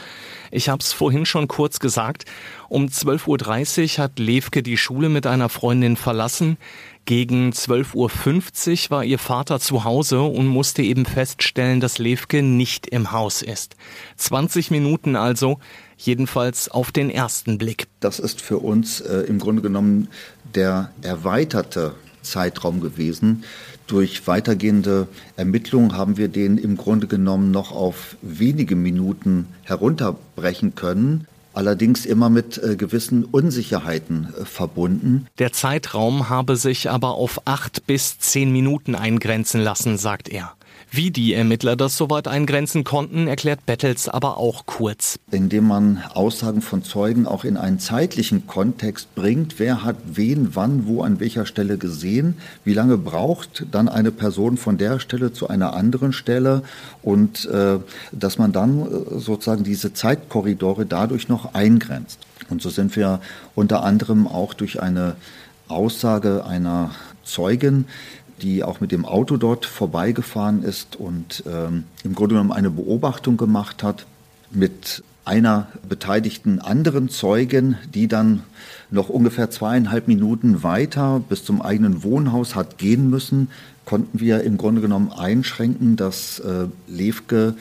Ich 0.51 0.69
habe 0.69 0.81
es 0.81 0.93
vorhin 0.93 1.25
schon 1.25 1.47
kurz 1.47 1.79
gesagt. 1.79 2.25
Um 2.69 2.87
12.30 2.87 3.99
Uhr 3.99 4.05
hat 4.05 4.19
Levke 4.19 4.65
die 4.65 4.77
Schule 4.77 5.09
mit 5.09 5.25
einer 5.29 5.49
Freundin 5.49 5.97
verlassen. 5.97 6.59
Gegen 7.07 7.51
12.50 7.51 8.87
Uhr 8.87 8.91
war 8.91 9.05
ihr 9.05 9.19
Vater 9.19 9.61
zu 9.61 9.85
Hause 9.85 10.23
und 10.23 10.47
musste 10.47 10.83
eben 10.83 11.05
feststellen, 11.05 11.81
dass 11.81 11.99
Levke 11.99 12.43
nicht 12.43 12.87
im 12.87 13.13
Haus 13.13 13.43
ist. 13.43 13.77
20 14.17 14.71
Minuten 14.71 15.15
also, 15.15 15.59
jedenfalls 15.99 16.71
auf 16.71 16.93
den 16.93 17.11
ersten 17.11 17.59
Blick. 17.59 17.89
Das 18.01 18.19
ist 18.19 18.41
für 18.41 18.59
uns 18.59 19.03
äh, 19.03 19.19
im 19.21 19.39
Grunde 19.39 19.61
genommen 19.61 20.09
der 20.55 20.93
erweiterte 21.03 21.95
Zeitraum 22.23 22.81
gewesen. 22.81 23.45
Durch 23.87 24.27
weitergehende 24.27 25.07
Ermittlungen 25.37 25.93
haben 25.93 26.17
wir 26.17 26.29
den 26.29 26.57
im 26.57 26.79
Grunde 26.79 27.07
genommen 27.07 27.51
noch 27.51 27.71
auf 27.71 28.17
wenige 28.23 28.77
Minuten 28.77 29.49
herunterbrechen 29.65 30.75
können 30.75 31.27
allerdings 31.55 32.05
immer 32.05 32.31
mit 32.31 32.59
äh, 32.63 32.77
gewissen 32.77 33.25
Unsicherheiten 33.25 34.29
äh, 34.41 34.45
verbunden. 34.45 35.27
Der 35.39 35.53
Zeitraum 35.53 36.29
habe 36.29 36.57
sich 36.57 36.91
aber 36.91 37.15
auf 37.15 37.43
acht 37.47 37.87
bis 37.87 38.19
zehn 38.19 38.53
Minuten 38.53 38.95
eingrenzen 38.95 39.61
lassen, 39.61 39.97
sagt 39.97 40.29
er. 40.29 40.55
Wie 40.97 41.11
die 41.11 41.35
Ermittler 41.35 41.75
das 41.75 41.97
soweit 41.97 42.29
eingrenzen 42.29 42.85
konnten, 42.85 43.27
erklärt 43.27 43.67
Bettels 43.67 44.09
aber 44.09 44.37
auch 44.37 44.65
kurz. 44.65 45.19
Indem 45.33 45.67
man 45.67 46.01
Aussagen 46.15 46.63
von 46.63 46.85
Zeugen 46.85 47.27
auch 47.27 47.43
in 47.43 47.57
einen 47.57 47.81
zeitlichen 47.81 48.47
Kontext 48.47 49.13
bringt, 49.17 49.59
wer 49.59 49.83
hat 49.83 49.97
wen, 50.07 50.55
wann, 50.55 50.87
wo, 50.87 51.03
an 51.03 51.19
welcher 51.19 51.47
Stelle 51.47 51.79
gesehen, 51.79 52.37
wie 52.65 52.75
lange 52.75 52.97
braucht 52.97 53.67
dann 53.73 53.89
eine 53.89 54.13
Person 54.13 54.57
von 54.57 54.79
der 54.79 55.01
Stelle 55.01 55.33
zu 55.33 55.49
einer 55.49 55.75
anderen 55.75 56.13
Stelle 56.13 56.63
und 57.03 57.45
äh, 57.47 57.81
dass 58.13 58.39
man 58.39 58.53
dann 58.53 58.83
äh, 58.83 59.19
sozusagen 59.19 59.65
diese 59.65 59.95
Zeitkorridore 59.95 60.87
dadurch 60.87 61.29
noch 61.29 61.55
eingrenzt. 61.55 62.21
Und 62.51 62.63
so 62.63 62.71
sind 62.71 62.95
wir 62.95 63.21
unter 63.57 63.83
anderem 63.83 64.29
auch 64.29 64.55
durch 64.55 64.81
eine 64.81 65.17
Aussage 65.67 66.45
einer 66.47 66.93
Zeugin 67.25 67.87
die 68.43 68.65
auch 68.65 68.81
mit 68.81 68.93
dem 68.93 69.05
Auto 69.05 69.37
dort 69.37 69.67
vorbeigefahren 69.67 70.63
ist 70.63 70.97
und 70.97 71.45
ähm, 71.47 71.85
im 72.03 72.15
Grunde 72.15 72.35
genommen 72.35 72.53
eine 72.53 72.71
Beobachtung 72.71 73.37
gemacht 73.37 73.83
hat 73.83 74.07
mit 74.51 75.03
einer 75.25 75.69
beteiligten 75.89 76.59
anderen 76.59 77.09
Zeugin, 77.09 77.77
die 77.95 78.09
dann 78.09 78.43
noch 78.91 79.09
ungefähr 79.09 79.51
zweieinhalb 79.51 80.07
Minuten 80.07 80.63
weiter 80.63 81.21
bis 81.29 81.45
zum 81.45 81.63
eigenen 81.63 82.03
Wohnhaus 82.03 82.55
hat 82.55 82.79
gehen 82.79 83.09
müssen, 83.09 83.49
konnten 83.85 84.21
wir 84.21 84.43
im 84.43 84.57
Grunde 84.57 84.81
genommen 84.81 85.13
einschränken, 85.13 85.97
dass 85.97 86.41
äh, 86.41 86.67
Levke 86.87 87.55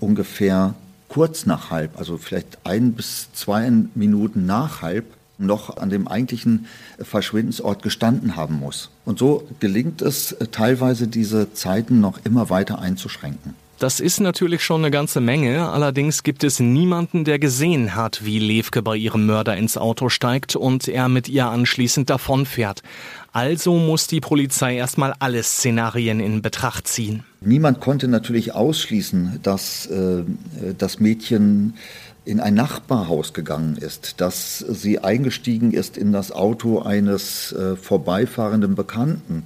ungefähr 0.00 0.74
kurz 1.08 1.46
nach 1.46 1.70
halb, 1.70 1.98
also 1.98 2.18
vielleicht 2.18 2.58
ein 2.64 2.92
bis 2.92 3.32
zwei 3.32 3.70
Minuten 3.94 4.46
nach 4.46 4.82
halb, 4.82 5.06
noch 5.38 5.76
an 5.76 5.90
dem 5.90 6.08
eigentlichen 6.08 6.66
Verschwindensort 6.98 7.82
gestanden 7.82 8.36
haben 8.36 8.58
muss. 8.58 8.90
Und 9.04 9.18
so 9.18 9.46
gelingt 9.60 10.02
es 10.02 10.32
äh, 10.32 10.48
teilweise, 10.48 11.08
diese 11.08 11.52
Zeiten 11.52 12.00
noch 12.00 12.18
immer 12.24 12.50
weiter 12.50 12.78
einzuschränken. 12.80 13.54
Das 13.78 14.00
ist 14.00 14.18
natürlich 14.18 14.64
schon 14.64 14.80
eine 14.80 14.90
ganze 14.90 15.20
Menge, 15.20 15.68
allerdings 15.68 16.24
gibt 16.24 16.42
es 16.42 16.58
niemanden, 16.58 17.22
der 17.22 17.38
gesehen 17.38 17.94
hat, 17.94 18.24
wie 18.24 18.40
Levke 18.40 18.82
bei 18.82 18.96
ihrem 18.96 19.24
Mörder 19.26 19.56
ins 19.56 19.76
Auto 19.76 20.08
steigt 20.08 20.56
und 20.56 20.88
er 20.88 21.08
mit 21.08 21.28
ihr 21.28 21.46
anschließend 21.46 22.10
davonfährt. 22.10 22.82
Also 23.32 23.76
muss 23.76 24.08
die 24.08 24.18
Polizei 24.18 24.74
erstmal 24.74 25.14
alle 25.20 25.44
Szenarien 25.44 26.18
in 26.18 26.42
Betracht 26.42 26.88
ziehen. 26.88 27.22
Niemand 27.40 27.80
konnte 27.80 28.08
natürlich 28.08 28.52
ausschließen, 28.52 29.38
dass 29.44 29.86
äh, 29.86 30.24
das 30.76 30.98
Mädchen 30.98 31.74
in 32.28 32.40
ein 32.40 32.52
Nachbarhaus 32.52 33.32
gegangen 33.32 33.78
ist, 33.78 34.20
dass 34.20 34.58
sie 34.58 34.98
eingestiegen 34.98 35.72
ist 35.72 35.96
in 35.96 36.12
das 36.12 36.30
Auto 36.30 36.80
eines 36.80 37.52
äh, 37.52 37.74
vorbeifahrenden 37.74 38.74
Bekannten. 38.74 39.44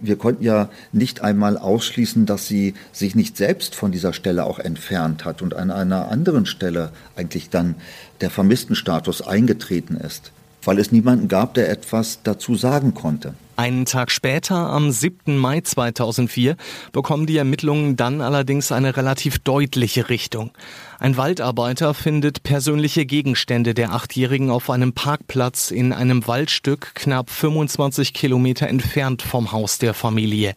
Wir 0.00 0.16
konnten 0.16 0.42
ja 0.42 0.68
nicht 0.90 1.20
einmal 1.20 1.56
ausschließen, 1.56 2.26
dass 2.26 2.48
sie 2.48 2.74
sich 2.90 3.14
nicht 3.14 3.36
selbst 3.36 3.76
von 3.76 3.92
dieser 3.92 4.12
Stelle 4.12 4.46
auch 4.46 4.58
entfernt 4.58 5.24
hat 5.24 5.42
und 5.42 5.54
an 5.54 5.70
einer 5.70 6.10
anderen 6.10 6.44
Stelle 6.44 6.90
eigentlich 7.14 7.50
dann 7.50 7.76
der 8.20 8.30
Vermisstenstatus 8.30 9.22
eingetreten 9.22 9.96
ist, 9.96 10.32
weil 10.66 10.78
es 10.78 10.92
niemanden 10.92 11.28
gab, 11.28 11.54
der 11.54 11.70
etwas 11.70 12.20
dazu 12.22 12.54
sagen 12.54 12.94
konnte. 12.94 13.34
Einen 13.56 13.84
Tag 13.84 14.10
später, 14.10 14.56
am 14.56 14.90
7. 14.90 15.36
Mai 15.36 15.60
2004, 15.60 16.56
bekommen 16.90 17.26
die 17.26 17.36
Ermittlungen 17.36 17.94
dann 17.94 18.20
allerdings 18.20 18.72
eine 18.72 18.96
relativ 18.96 19.38
deutliche 19.38 20.08
Richtung. 20.08 20.50
Ein 20.98 21.16
Waldarbeiter 21.16 21.94
findet 21.94 22.42
persönliche 22.42 23.06
Gegenstände 23.06 23.72
der 23.72 23.92
Achtjährigen 23.92 24.50
auf 24.50 24.70
einem 24.70 24.92
Parkplatz 24.92 25.70
in 25.70 25.92
einem 25.92 26.26
Waldstück 26.26 26.96
knapp 26.96 27.30
25 27.30 28.12
Kilometer 28.12 28.66
entfernt 28.66 29.22
vom 29.22 29.52
Haus 29.52 29.78
der 29.78 29.94
Familie. 29.94 30.54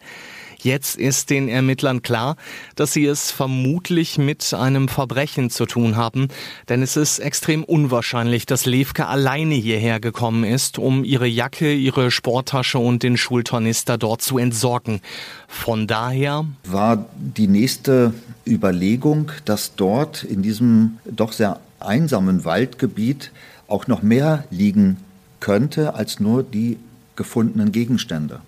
Jetzt 0.60 0.96
ist 0.96 1.30
den 1.30 1.48
Ermittlern 1.48 2.02
klar, 2.02 2.36
dass 2.74 2.92
sie 2.92 3.06
es 3.06 3.30
vermutlich 3.30 4.18
mit 4.18 4.52
einem 4.52 4.88
Verbrechen 4.88 5.50
zu 5.50 5.66
tun 5.66 5.96
haben, 5.96 6.28
denn 6.68 6.82
es 6.82 6.96
ist 6.96 7.20
extrem 7.20 7.62
unwahrscheinlich, 7.62 8.44
dass 8.44 8.66
Levke 8.66 9.06
alleine 9.06 9.54
hierher 9.54 10.00
gekommen 10.00 10.42
ist, 10.42 10.78
um 10.78 11.04
ihre 11.04 11.28
Jacke, 11.28 11.72
ihre 11.72 12.10
Sporttasche 12.10 12.80
und 12.80 13.04
den 13.04 13.16
Schultornister 13.16 13.98
dort 13.98 14.20
zu 14.20 14.36
entsorgen. 14.36 15.00
Von 15.46 15.86
daher 15.86 16.44
war 16.64 17.06
die 17.16 17.46
nächste 17.46 18.12
Überlegung, 18.44 19.30
dass 19.44 19.76
dort 19.76 20.24
in 20.24 20.42
diesem 20.42 20.98
doch 21.04 21.32
sehr 21.32 21.60
einsamen 21.78 22.44
Waldgebiet 22.44 23.30
auch 23.68 23.86
noch 23.86 24.02
mehr 24.02 24.44
liegen 24.50 24.96
könnte 25.38 25.94
als 25.94 26.18
nur 26.18 26.42
die 26.42 26.78
gefundenen 27.14 27.70
Gegenstände. 27.70 28.40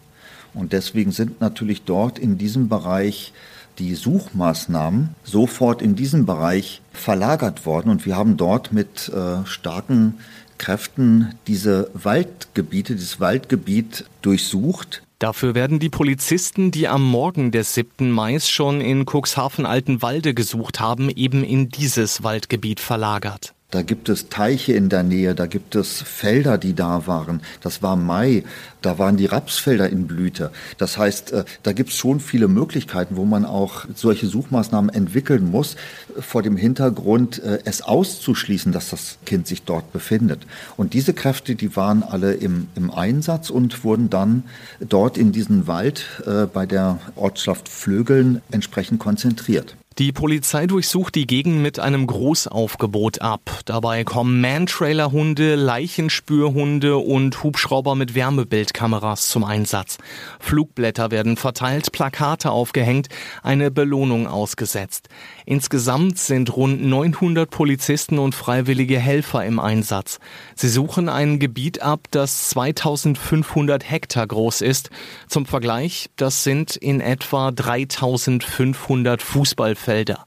Und 0.54 0.72
deswegen 0.72 1.12
sind 1.12 1.40
natürlich 1.40 1.82
dort 1.82 2.18
in 2.18 2.38
diesem 2.38 2.68
Bereich 2.68 3.32
die 3.78 3.94
Suchmaßnahmen 3.94 5.14
sofort 5.24 5.80
in 5.80 5.96
diesen 5.96 6.26
Bereich 6.26 6.82
verlagert 6.92 7.66
worden. 7.66 7.90
Und 7.90 8.04
wir 8.06 8.16
haben 8.16 8.36
dort 8.36 8.72
mit 8.72 9.08
äh, 9.08 9.46
starken 9.46 10.18
Kräften 10.58 11.34
diese 11.46 11.90
Waldgebiete, 11.94 12.94
dieses 12.94 13.20
Waldgebiet 13.20 14.04
durchsucht. 14.22 15.02
Dafür 15.18 15.54
werden 15.54 15.78
die 15.78 15.88
Polizisten, 15.88 16.70
die 16.70 16.88
am 16.88 17.02
Morgen 17.02 17.50
des 17.50 17.74
7. 17.74 18.10
Mai 18.10 18.38
schon 18.40 18.80
in 18.80 19.04
Cuxhaven-Altenwalde 19.04 20.34
gesucht 20.34 20.80
haben, 20.80 21.10
eben 21.10 21.44
in 21.44 21.68
dieses 21.68 22.22
Waldgebiet 22.22 22.80
verlagert. 22.80 23.54
Da 23.70 23.82
gibt 23.82 24.08
es 24.08 24.28
Teiche 24.28 24.72
in 24.72 24.88
der 24.88 25.04
Nähe, 25.04 25.34
da 25.34 25.46
gibt 25.46 25.76
es 25.76 26.02
Felder, 26.02 26.58
die 26.58 26.74
da 26.74 27.06
waren. 27.06 27.40
Das 27.60 27.82
war 27.82 27.94
Mai, 27.94 28.42
da 28.82 28.98
waren 28.98 29.16
die 29.16 29.26
Rapsfelder 29.26 29.88
in 29.88 30.08
Blüte. 30.08 30.50
Das 30.78 30.98
heißt, 30.98 31.32
äh, 31.32 31.44
da 31.62 31.72
gibt 31.72 31.90
es 31.90 31.96
schon 31.96 32.18
viele 32.18 32.48
Möglichkeiten, 32.48 33.16
wo 33.16 33.24
man 33.24 33.44
auch 33.44 33.84
solche 33.94 34.26
Suchmaßnahmen 34.26 34.92
entwickeln 34.92 35.50
muss, 35.50 35.76
vor 36.18 36.42
dem 36.42 36.56
Hintergrund, 36.56 37.42
äh, 37.42 37.60
es 37.64 37.82
auszuschließen, 37.82 38.72
dass 38.72 38.90
das 38.90 39.18
Kind 39.24 39.46
sich 39.46 39.62
dort 39.62 39.92
befindet. 39.92 40.46
Und 40.76 40.92
diese 40.94 41.14
Kräfte, 41.14 41.54
die 41.54 41.76
waren 41.76 42.02
alle 42.02 42.34
im, 42.34 42.66
im 42.74 42.90
Einsatz 42.90 43.50
und 43.50 43.84
wurden 43.84 44.10
dann 44.10 44.44
dort 44.80 45.16
in 45.16 45.30
diesen 45.30 45.68
Wald 45.68 46.04
äh, 46.26 46.46
bei 46.46 46.66
der 46.66 46.98
Ortschaft 47.14 47.68
Flögeln 47.68 48.42
entsprechend 48.50 48.98
konzentriert. 48.98 49.76
Die 50.00 50.12
Polizei 50.12 50.66
durchsucht 50.66 51.14
die 51.14 51.26
Gegend 51.26 51.60
mit 51.60 51.78
einem 51.78 52.06
Großaufgebot 52.06 53.20
ab. 53.20 53.60
Dabei 53.66 54.02
kommen 54.02 54.40
Mantrailer-Hunde, 54.40 55.56
Leichenspürhunde 55.56 56.96
und 56.96 57.42
Hubschrauber 57.42 57.94
mit 57.94 58.14
Wärmebildkameras 58.14 59.28
zum 59.28 59.44
Einsatz. 59.44 59.98
Flugblätter 60.38 61.10
werden 61.10 61.36
verteilt, 61.36 61.92
Plakate 61.92 62.50
aufgehängt, 62.50 63.10
eine 63.42 63.70
Belohnung 63.70 64.26
ausgesetzt. 64.26 65.10
Insgesamt 65.44 66.16
sind 66.18 66.56
rund 66.56 66.82
900 66.82 67.50
Polizisten 67.50 68.18
und 68.18 68.34
freiwillige 68.34 68.98
Helfer 68.98 69.44
im 69.44 69.58
Einsatz. 69.58 70.18
Sie 70.54 70.70
suchen 70.70 71.10
ein 71.10 71.38
Gebiet 71.38 71.82
ab, 71.82 72.06
das 72.10 72.48
2500 72.48 73.90
Hektar 73.90 74.26
groß 74.26 74.62
ist. 74.62 74.88
Zum 75.28 75.44
Vergleich, 75.44 76.08
das 76.16 76.42
sind 76.42 76.74
in 76.74 77.02
etwa 77.02 77.50
3500 77.50 79.20
Fußballfelder. 79.20 79.89
Felder. 79.90 80.24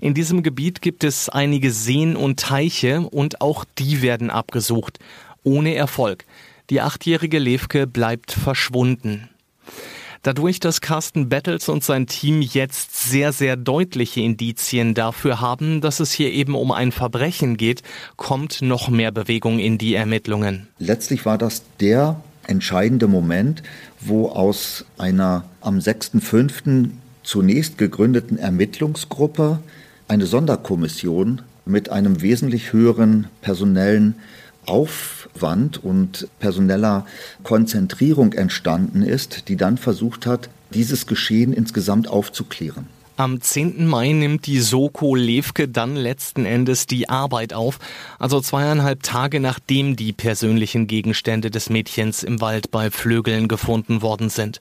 In 0.00 0.14
diesem 0.14 0.42
Gebiet 0.42 0.80
gibt 0.80 1.04
es 1.04 1.28
einige 1.28 1.72
Seen 1.72 2.16
und 2.16 2.40
Teiche 2.40 3.02
und 3.02 3.42
auch 3.42 3.66
die 3.78 4.00
werden 4.00 4.30
abgesucht. 4.30 4.98
Ohne 5.42 5.74
Erfolg. 5.74 6.24
Die 6.70 6.80
achtjährige 6.80 7.38
Levke 7.38 7.86
bleibt 7.86 8.32
verschwunden. 8.32 9.28
Dadurch, 10.22 10.58
dass 10.58 10.80
Carsten 10.80 11.28
Battles 11.28 11.68
und 11.68 11.84
sein 11.84 12.06
Team 12.06 12.40
jetzt 12.40 13.10
sehr, 13.10 13.34
sehr 13.34 13.56
deutliche 13.56 14.22
Indizien 14.22 14.94
dafür 14.94 15.42
haben, 15.42 15.82
dass 15.82 16.00
es 16.00 16.10
hier 16.10 16.32
eben 16.32 16.54
um 16.54 16.72
ein 16.72 16.90
Verbrechen 16.90 17.58
geht, 17.58 17.82
kommt 18.16 18.62
noch 18.62 18.88
mehr 18.88 19.12
Bewegung 19.12 19.58
in 19.58 19.76
die 19.76 19.92
Ermittlungen. 19.92 20.68
Letztlich 20.78 21.26
war 21.26 21.36
das 21.36 21.62
der 21.78 22.22
entscheidende 22.46 23.06
Moment, 23.06 23.62
wo 24.00 24.30
aus 24.30 24.86
einer 24.96 25.44
am 25.60 25.76
6.5 25.76 26.90
zunächst 27.24 27.78
gegründeten 27.78 28.38
Ermittlungsgruppe 28.38 29.58
eine 30.06 30.26
Sonderkommission 30.26 31.42
mit 31.66 31.88
einem 31.88 32.20
wesentlich 32.22 32.72
höheren 32.72 33.26
personellen 33.40 34.14
Aufwand 34.66 35.82
und 35.82 36.28
personeller 36.38 37.06
Konzentrierung 37.42 38.32
entstanden 38.34 39.02
ist, 39.02 39.48
die 39.48 39.56
dann 39.56 39.78
versucht 39.78 40.26
hat, 40.26 40.48
dieses 40.72 41.06
Geschehen 41.06 41.52
insgesamt 41.52 42.08
aufzuklären. 42.08 42.86
Am 43.16 43.40
10. 43.40 43.86
Mai 43.86 44.10
nimmt 44.10 44.46
die 44.46 44.58
Soko 44.58 45.14
Levke 45.14 45.68
dann 45.68 45.94
letzten 45.94 46.46
Endes 46.46 46.86
die 46.86 47.08
Arbeit 47.08 47.52
auf, 47.52 47.78
also 48.18 48.40
zweieinhalb 48.40 49.04
Tage 49.04 49.38
nachdem 49.38 49.94
die 49.94 50.12
persönlichen 50.12 50.88
Gegenstände 50.88 51.52
des 51.52 51.70
Mädchens 51.70 52.24
im 52.24 52.40
Wald 52.40 52.72
bei 52.72 52.90
Flögeln 52.90 53.46
gefunden 53.46 54.02
worden 54.02 54.30
sind. 54.30 54.60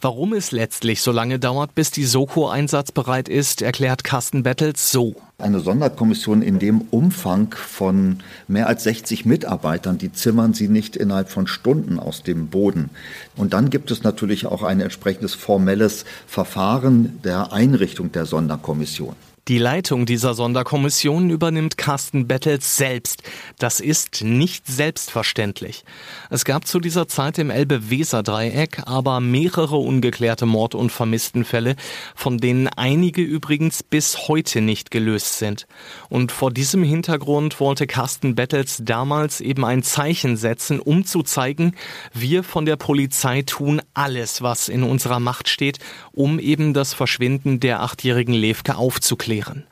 Warum 0.00 0.32
es 0.32 0.50
letztlich 0.50 1.00
so 1.00 1.12
lange 1.12 1.38
dauert, 1.38 1.76
bis 1.76 1.92
die 1.92 2.04
Soko 2.04 2.48
einsatzbereit 2.48 3.28
ist, 3.28 3.62
erklärt 3.62 4.02
Carsten 4.02 4.42
Bettels 4.42 4.90
so. 4.90 5.14
Eine 5.42 5.58
Sonderkommission 5.58 6.40
in 6.40 6.60
dem 6.60 6.82
Umfang 6.92 7.52
von 7.56 8.18
mehr 8.46 8.68
als 8.68 8.84
60 8.84 9.26
Mitarbeitern, 9.26 9.98
die 9.98 10.12
zimmern 10.12 10.54
sie 10.54 10.68
nicht 10.68 10.94
innerhalb 10.94 11.30
von 11.30 11.48
Stunden 11.48 11.98
aus 11.98 12.22
dem 12.22 12.46
Boden. 12.46 12.90
Und 13.34 13.52
dann 13.52 13.68
gibt 13.68 13.90
es 13.90 14.04
natürlich 14.04 14.46
auch 14.46 14.62
ein 14.62 14.80
entsprechendes 14.80 15.34
formelles 15.34 16.04
Verfahren 16.28 17.18
der 17.24 17.52
Einrichtung 17.52 18.12
der 18.12 18.24
Sonderkommission. 18.24 19.16
Die 19.48 19.58
Leitung 19.58 20.06
dieser 20.06 20.34
Sonderkommission 20.34 21.28
übernimmt 21.28 21.76
Carsten 21.76 22.28
Bettels 22.28 22.76
selbst. 22.76 23.24
Das 23.58 23.80
ist 23.80 24.22
nicht 24.22 24.68
selbstverständlich. 24.68 25.84
Es 26.30 26.44
gab 26.44 26.64
zu 26.64 26.78
dieser 26.78 27.08
Zeit 27.08 27.38
im 27.38 27.50
Elbe-Weser-Dreieck 27.50 28.82
aber 28.86 29.18
mehrere 29.18 29.78
ungeklärte 29.78 30.46
Mord- 30.46 30.76
und 30.76 30.92
Vermisstenfälle, 30.92 31.74
von 32.14 32.38
denen 32.38 32.68
einige 32.68 33.22
übrigens 33.22 33.82
bis 33.82 34.28
heute 34.28 34.60
nicht 34.60 34.92
gelöst 34.92 35.38
sind. 35.38 35.66
Und 36.08 36.30
vor 36.30 36.52
diesem 36.52 36.84
Hintergrund 36.84 37.58
wollte 37.58 37.88
Carsten 37.88 38.36
Bettels 38.36 38.78
damals 38.84 39.40
eben 39.40 39.64
ein 39.64 39.82
Zeichen 39.82 40.36
setzen, 40.36 40.78
um 40.78 41.04
zu 41.04 41.24
zeigen, 41.24 41.74
wir 42.14 42.44
von 42.44 42.64
der 42.64 42.76
Polizei 42.76 43.42
tun 43.42 43.82
alles, 43.92 44.40
was 44.40 44.68
in 44.68 44.84
unserer 44.84 45.18
Macht 45.18 45.48
steht, 45.48 45.80
um 46.12 46.38
eben 46.38 46.74
das 46.74 46.94
Verschwinden 46.94 47.58
der 47.58 47.80
achtjährigen 47.82 48.34
Levke 48.34 48.76
aufzuklären 48.76 49.31
aufklären. 49.32 49.64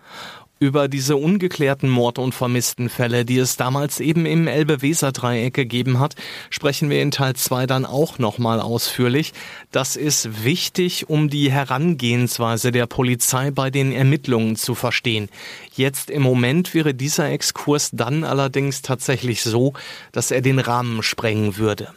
Über 0.63 0.89
diese 0.89 1.17
ungeklärten 1.17 1.89
Mord- 1.89 2.19
und 2.19 2.35
Vermisstenfälle, 2.35 3.25
die 3.25 3.39
es 3.39 3.57
damals 3.57 3.99
eben 3.99 4.27
im 4.27 4.47
Elbe-Weser-Dreieck 4.47 5.55
gegeben 5.55 5.99
hat, 5.99 6.17
sprechen 6.51 6.91
wir 6.91 7.01
in 7.01 7.11
Teil 7.11 7.35
2 7.35 7.67
dann 7.67 7.87
auch 7.87 8.19
nochmal 8.19 8.61
ausführlich. 8.61 9.33
Das 9.73 9.97
ist 9.97 10.45
wichtig, 10.45 11.09
um 11.09 11.31
die 11.31 11.51
Herangehensweise 11.51 12.73
der 12.73 12.87
Polizei 12.87 13.51
bei 13.51 13.71
den 13.71 13.91
Ermittlungen 13.91 14.55
zu 14.55 14.75
verstehen. 14.75 15.31
Jetzt 15.75 16.11
im 16.11 16.21
Moment 16.21 16.75
wäre 16.75 16.93
dieser 16.93 17.31
Exkurs 17.31 17.89
dann 17.95 18.23
allerdings 18.23 18.83
tatsächlich 18.83 19.41
so, 19.43 19.73
dass 20.13 20.31
er 20.31 20.43
den 20.43 20.59
Rahmen 20.59 21.03
sprengen 21.03 21.57
würde. 21.57 21.95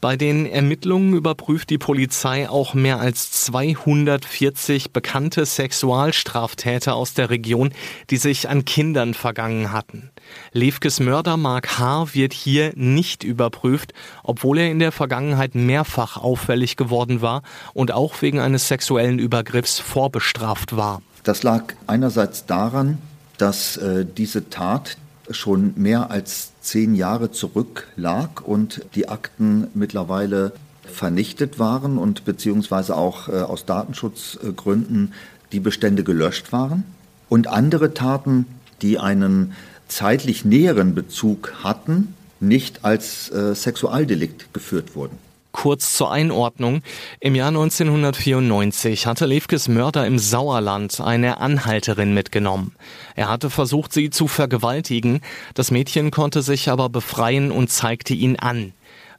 Bei 0.00 0.16
den 0.16 0.46
Ermittlungen 0.46 1.14
überprüft 1.14 1.70
die 1.70 1.78
Polizei 1.78 2.48
auch 2.48 2.74
mehr 2.74 3.00
als 3.00 3.30
240 3.44 4.92
bekannte 4.92 5.46
Sexualstraftäter 5.46 6.94
aus 6.94 7.14
der 7.14 7.30
Region, 7.30 7.72
die 8.10 8.16
sich 8.16 8.48
an 8.48 8.64
Kindern 8.64 9.14
vergangen 9.14 9.72
hatten. 9.72 10.10
Levkes 10.52 11.00
Mörder 11.00 11.36
Mark 11.36 11.78
H. 11.78 12.14
wird 12.14 12.32
hier 12.32 12.72
nicht 12.74 13.24
überprüft, 13.24 13.92
obwohl 14.22 14.58
er 14.58 14.70
in 14.70 14.78
der 14.78 14.92
Vergangenheit 14.92 15.54
mehrfach 15.54 16.16
auffällig 16.16 16.76
geworden 16.76 17.22
war 17.22 17.42
und 17.74 17.92
auch 17.92 18.22
wegen 18.22 18.40
eines 18.40 18.68
sexuellen 18.68 19.18
Übergriffs 19.18 19.78
vorbestraft 19.78 20.76
war. 20.76 21.02
Das 21.22 21.42
lag 21.42 21.74
einerseits 21.86 22.46
daran, 22.46 22.98
dass 23.38 23.76
äh, 23.76 24.04
diese 24.04 24.50
Tat 24.50 24.96
schon 25.30 25.72
mehr 25.76 26.10
als 26.10 26.51
zehn 26.62 26.94
Jahre 26.94 27.30
zurücklag 27.30 28.46
und 28.46 28.86
die 28.94 29.08
Akten 29.08 29.66
mittlerweile 29.74 30.52
vernichtet 30.84 31.58
waren 31.58 31.98
und 31.98 32.24
beziehungsweise 32.24 32.96
auch 32.96 33.28
äh, 33.28 33.32
aus 33.32 33.66
Datenschutzgründen 33.66 35.12
die 35.52 35.60
Bestände 35.60 36.04
gelöscht 36.04 36.52
waren. 36.52 36.84
Und 37.28 37.46
andere 37.46 37.94
Taten, 37.94 38.46
die 38.80 38.98
einen 38.98 39.52
zeitlich 39.88 40.44
näheren 40.44 40.94
Bezug 40.94 41.52
hatten, 41.62 42.14
nicht 42.40 42.84
als 42.84 43.30
äh, 43.30 43.54
Sexualdelikt 43.54 44.52
geführt 44.54 44.96
wurden. 44.96 45.18
Kurz 45.52 45.94
zur 45.96 46.10
Einordnung. 46.10 46.82
Im 47.20 47.34
Jahr 47.34 47.48
1994 47.48 49.06
hatte 49.06 49.26
Levkes 49.26 49.68
Mörder 49.68 50.06
im 50.06 50.18
Sauerland 50.18 51.00
eine 51.00 51.38
Anhalterin 51.38 52.14
mitgenommen. 52.14 52.74
Er 53.14 53.28
hatte 53.28 53.50
versucht, 53.50 53.92
sie 53.92 54.10
zu 54.10 54.28
vergewaltigen. 54.28 55.20
Das 55.54 55.70
Mädchen 55.70 56.10
konnte 56.10 56.42
sich 56.42 56.70
aber 56.70 56.88
befreien 56.88 57.50
und 57.50 57.70
zeigte 57.70 58.14
ihn 58.14 58.38
an. 58.38 58.72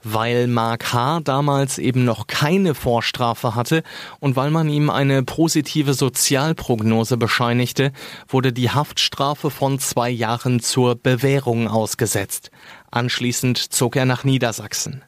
Weil 0.04 0.48
Mark 0.48 0.91
H. 0.91 1.22
damals 1.22 1.78
eben 1.78 2.04
noch 2.04 2.28
keine 2.28 2.76
Vorstrafe 2.76 3.56
hatte 3.56 3.84
und 4.19 4.36
weil 4.36 4.50
man 4.52 4.67
ihm 4.67 4.89
eine 4.89 5.24
positive 5.24 5.93
Sozialprognose 5.93 7.15
bescheinigte, 7.15 7.93
wurde 8.28 8.52
die 8.52 8.69
Haftstrafe 8.69 9.50
von 9.50 9.80
zwei 9.80 10.10
Jahren 10.10 10.60
zur 10.60 10.96
Bewährung 10.96 11.69
ausgesetzt. 11.69 12.52
Anschließend 12.91 13.58
zog 13.58 13.96
er 13.96 14.06
nach 14.06 14.26
Niedersachsen. 14.26 15.04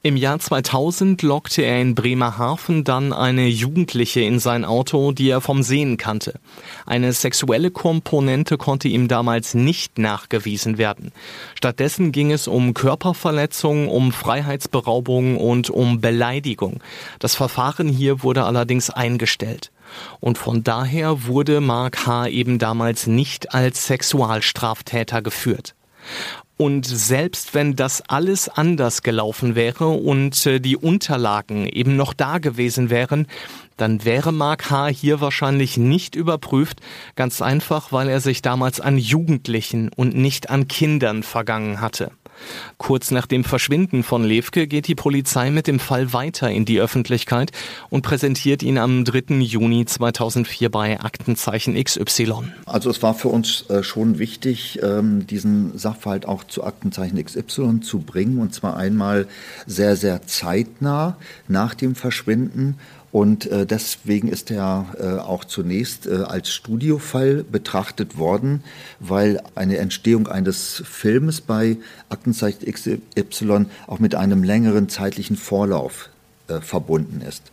Im 0.00 0.16
Jahr 0.16 0.38
2000 0.38 1.22
lockte 1.22 1.62
er 1.62 1.80
in 1.80 1.96
Bremerhaven 1.96 2.84
dann 2.84 3.12
eine 3.12 3.48
Jugendliche 3.48 4.20
in 4.20 4.38
sein 4.38 4.64
Auto, 4.64 5.10
die 5.10 5.28
er 5.28 5.40
vom 5.40 5.64
Sehen 5.64 5.96
kannte. 5.96 6.34
Eine 6.86 7.12
sexuelle 7.12 7.72
Komponente 7.72 8.58
konnte 8.58 8.86
ihm 8.86 9.08
damals 9.08 9.54
nicht 9.54 9.98
nachgewiesen 9.98 10.78
werden. 10.78 11.10
Stattdessen 11.56 12.12
ging 12.12 12.30
es 12.30 12.46
um 12.46 12.74
Körperverletzung, 12.74 13.88
um 13.88 14.12
Freiheitsberaubung 14.12 15.36
und 15.36 15.68
um 15.68 16.00
Beleidigung. 16.00 16.80
Das 17.18 17.34
Verfahren 17.34 17.88
hier 17.88 18.22
wurde 18.22 18.44
allerdings 18.44 18.90
eingestellt. 18.90 19.72
Und 20.20 20.38
von 20.38 20.62
daher 20.62 21.26
wurde 21.26 21.60
Mark 21.60 22.06
H. 22.06 22.28
eben 22.28 22.60
damals 22.60 23.08
nicht 23.08 23.52
als 23.52 23.86
Sexualstraftäter 23.86 25.22
geführt. 25.22 25.74
Und 26.58 26.86
selbst 26.86 27.54
wenn 27.54 27.76
das 27.76 28.02
alles 28.08 28.48
anders 28.48 29.04
gelaufen 29.04 29.54
wäre 29.54 29.86
und 29.86 30.44
äh, 30.44 30.60
die 30.60 30.76
Unterlagen 30.76 31.68
eben 31.68 31.94
noch 31.94 32.12
da 32.12 32.38
gewesen 32.38 32.90
wären, 32.90 33.28
dann 33.76 34.04
wäre 34.04 34.32
Mark 34.32 34.68
H. 34.68 34.88
hier 34.88 35.20
wahrscheinlich 35.20 35.76
nicht 35.76 36.16
überprüft, 36.16 36.80
ganz 37.14 37.40
einfach, 37.40 37.92
weil 37.92 38.08
er 38.08 38.20
sich 38.20 38.42
damals 38.42 38.80
an 38.80 38.98
Jugendlichen 38.98 39.90
und 39.94 40.16
nicht 40.16 40.50
an 40.50 40.66
Kindern 40.66 41.22
vergangen 41.22 41.80
hatte. 41.80 42.10
Kurz 42.76 43.10
nach 43.10 43.26
dem 43.26 43.44
Verschwinden 43.44 44.02
von 44.02 44.24
Levke 44.24 44.66
geht 44.66 44.88
die 44.88 44.94
Polizei 44.94 45.50
mit 45.50 45.66
dem 45.66 45.80
Fall 45.80 46.12
weiter 46.12 46.50
in 46.50 46.64
die 46.64 46.80
Öffentlichkeit 46.80 47.52
und 47.90 48.02
präsentiert 48.02 48.62
ihn 48.62 48.78
am 48.78 49.04
3. 49.04 49.34
Juni 49.36 49.84
2004 49.84 50.70
bei 50.70 51.00
Aktenzeichen 51.00 51.82
XY. 51.82 52.52
Also 52.66 52.90
es 52.90 53.02
war 53.02 53.14
für 53.14 53.28
uns 53.28 53.68
äh, 53.68 53.82
schon 53.82 54.18
wichtig, 54.18 54.80
ähm, 54.82 55.26
diesen 55.26 55.76
Sachverhalt 55.78 56.26
auch 56.26 56.44
zu 56.44 56.64
Aktenzeichen 56.64 57.22
XY 57.22 57.80
zu 57.80 58.00
bringen 58.00 58.38
und 58.38 58.54
zwar 58.54 58.76
einmal 58.76 59.26
sehr, 59.66 59.96
sehr 59.96 60.26
zeitnah 60.26 61.16
nach 61.48 61.74
dem 61.74 61.94
Verschwinden 61.94 62.76
Und 63.10 63.46
äh, 63.46 63.64
deswegen 63.64 64.28
ist 64.28 64.50
er 64.50 64.86
äh, 64.98 65.20
auch 65.20 65.44
zunächst 65.44 66.06
äh, 66.06 66.16
als 66.16 66.50
Studiofall 66.50 67.42
betrachtet 67.42 68.18
worden, 68.18 68.62
weil 69.00 69.42
eine 69.54 69.78
Entstehung 69.78 70.26
eines 70.28 70.82
Filmes 70.86 71.40
bei 71.40 71.78
Aktenzeichen 72.10 72.70
XY 72.70 73.66
auch 73.86 73.98
mit 73.98 74.14
einem 74.14 74.42
längeren 74.42 74.88
zeitlichen 74.88 75.36
Vorlauf 75.36 76.10
äh, 76.48 76.60
verbunden 76.60 77.20
ist. 77.20 77.52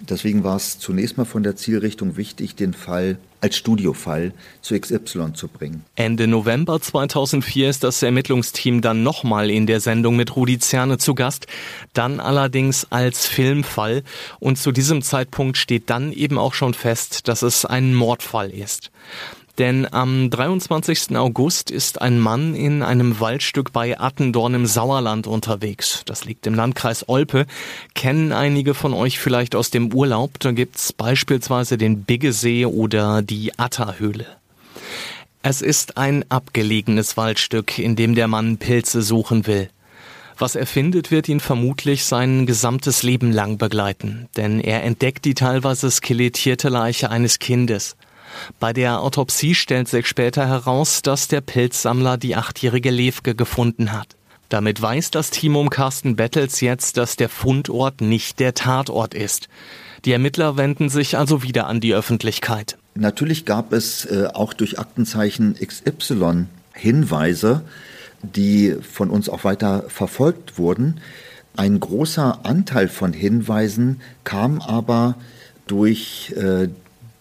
Deswegen 0.00 0.44
war 0.44 0.56
es 0.56 0.78
zunächst 0.78 1.18
mal 1.18 1.24
von 1.24 1.42
der 1.42 1.56
Zielrichtung 1.56 2.16
wichtig, 2.16 2.54
den 2.54 2.72
Fall 2.72 3.18
als 3.40 3.56
Studiofall 3.56 4.32
zu 4.60 4.78
XY 4.78 5.32
zu 5.34 5.48
bringen. 5.48 5.84
Ende 5.94 6.26
November 6.26 6.80
2004 6.80 7.70
ist 7.70 7.84
das 7.84 8.02
Ermittlungsteam 8.02 8.80
dann 8.80 9.02
nochmal 9.02 9.50
in 9.50 9.66
der 9.66 9.80
Sendung 9.80 10.16
mit 10.16 10.36
Rudi 10.36 10.58
Zerne 10.58 10.98
zu 10.98 11.14
Gast, 11.14 11.46
dann 11.92 12.20
allerdings 12.20 12.86
als 12.90 13.26
Filmfall 13.26 14.02
und 14.38 14.58
zu 14.58 14.72
diesem 14.72 15.02
Zeitpunkt 15.02 15.56
steht 15.56 15.90
dann 15.90 16.12
eben 16.12 16.38
auch 16.38 16.54
schon 16.54 16.74
fest, 16.74 17.28
dass 17.28 17.42
es 17.42 17.64
ein 17.64 17.94
Mordfall 17.94 18.50
ist. 18.50 18.90
Denn 19.60 19.86
am 19.92 20.30
23. 20.30 21.18
August 21.18 21.70
ist 21.70 22.00
ein 22.00 22.18
Mann 22.18 22.54
in 22.54 22.82
einem 22.82 23.20
Waldstück 23.20 23.74
bei 23.74 24.00
Attendorn 24.00 24.54
im 24.54 24.64
Sauerland 24.64 25.26
unterwegs. 25.26 26.00
Das 26.06 26.24
liegt 26.24 26.46
im 26.46 26.54
Landkreis 26.54 27.10
Olpe. 27.10 27.44
Kennen 27.94 28.32
einige 28.32 28.72
von 28.72 28.94
euch 28.94 29.18
vielleicht 29.18 29.54
aus 29.54 29.68
dem 29.68 29.92
Urlaub. 29.92 30.40
Da 30.40 30.52
gibt's 30.52 30.94
beispielsweise 30.94 31.76
den 31.76 32.04
Biggesee 32.04 32.64
oder 32.64 33.20
die 33.20 33.58
Atterhöhle. 33.58 34.24
Es 35.42 35.60
ist 35.60 35.98
ein 35.98 36.24
abgelegenes 36.30 37.18
Waldstück, 37.18 37.78
in 37.78 37.96
dem 37.96 38.14
der 38.14 38.28
Mann 38.28 38.56
Pilze 38.56 39.02
suchen 39.02 39.46
will. 39.46 39.68
Was 40.38 40.54
er 40.54 40.66
findet, 40.66 41.10
wird 41.10 41.28
ihn 41.28 41.40
vermutlich 41.40 42.06
sein 42.06 42.46
gesamtes 42.46 43.02
Leben 43.02 43.30
lang 43.30 43.58
begleiten, 43.58 44.30
denn 44.38 44.58
er 44.58 44.84
entdeckt 44.84 45.26
die 45.26 45.34
teilweise 45.34 45.90
skelettierte 45.90 46.70
Leiche 46.70 47.10
eines 47.10 47.38
Kindes. 47.38 47.94
Bei 48.58 48.72
der 48.72 49.00
Autopsie 49.00 49.54
stellt 49.54 49.88
sich 49.88 50.06
später 50.06 50.46
heraus, 50.46 51.02
dass 51.02 51.28
der 51.28 51.40
Pilzsammler 51.40 52.16
die 52.16 52.36
achtjährige 52.36 52.90
Levke 52.90 53.34
gefunden 53.34 53.92
hat. 53.92 54.16
Damit 54.48 54.82
weiß 54.82 55.12
das 55.12 55.30
Team 55.30 55.54
um 55.56 55.70
Carsten 55.70 56.16
Bettels 56.16 56.60
jetzt, 56.60 56.96
dass 56.96 57.16
der 57.16 57.28
Fundort 57.28 58.00
nicht 58.00 58.40
der 58.40 58.54
Tatort 58.54 59.14
ist. 59.14 59.48
Die 60.04 60.12
Ermittler 60.12 60.56
wenden 60.56 60.88
sich 60.88 61.16
also 61.16 61.42
wieder 61.42 61.66
an 61.68 61.80
die 61.80 61.94
Öffentlichkeit. 61.94 62.76
Natürlich 62.94 63.44
gab 63.44 63.72
es 63.72 64.04
äh, 64.06 64.28
auch 64.32 64.52
durch 64.52 64.78
Aktenzeichen 64.78 65.54
XY 65.54 66.46
Hinweise, 66.74 67.62
die 68.22 68.76
von 68.80 69.10
uns 69.10 69.28
auch 69.28 69.44
weiter 69.44 69.84
verfolgt 69.88 70.58
wurden. 70.58 71.00
Ein 71.56 71.78
großer 71.78 72.40
Anteil 72.42 72.88
von 72.88 73.12
Hinweisen 73.12 74.00
kam 74.24 74.60
aber 74.60 75.14
durch 75.66 76.34
äh, 76.36 76.68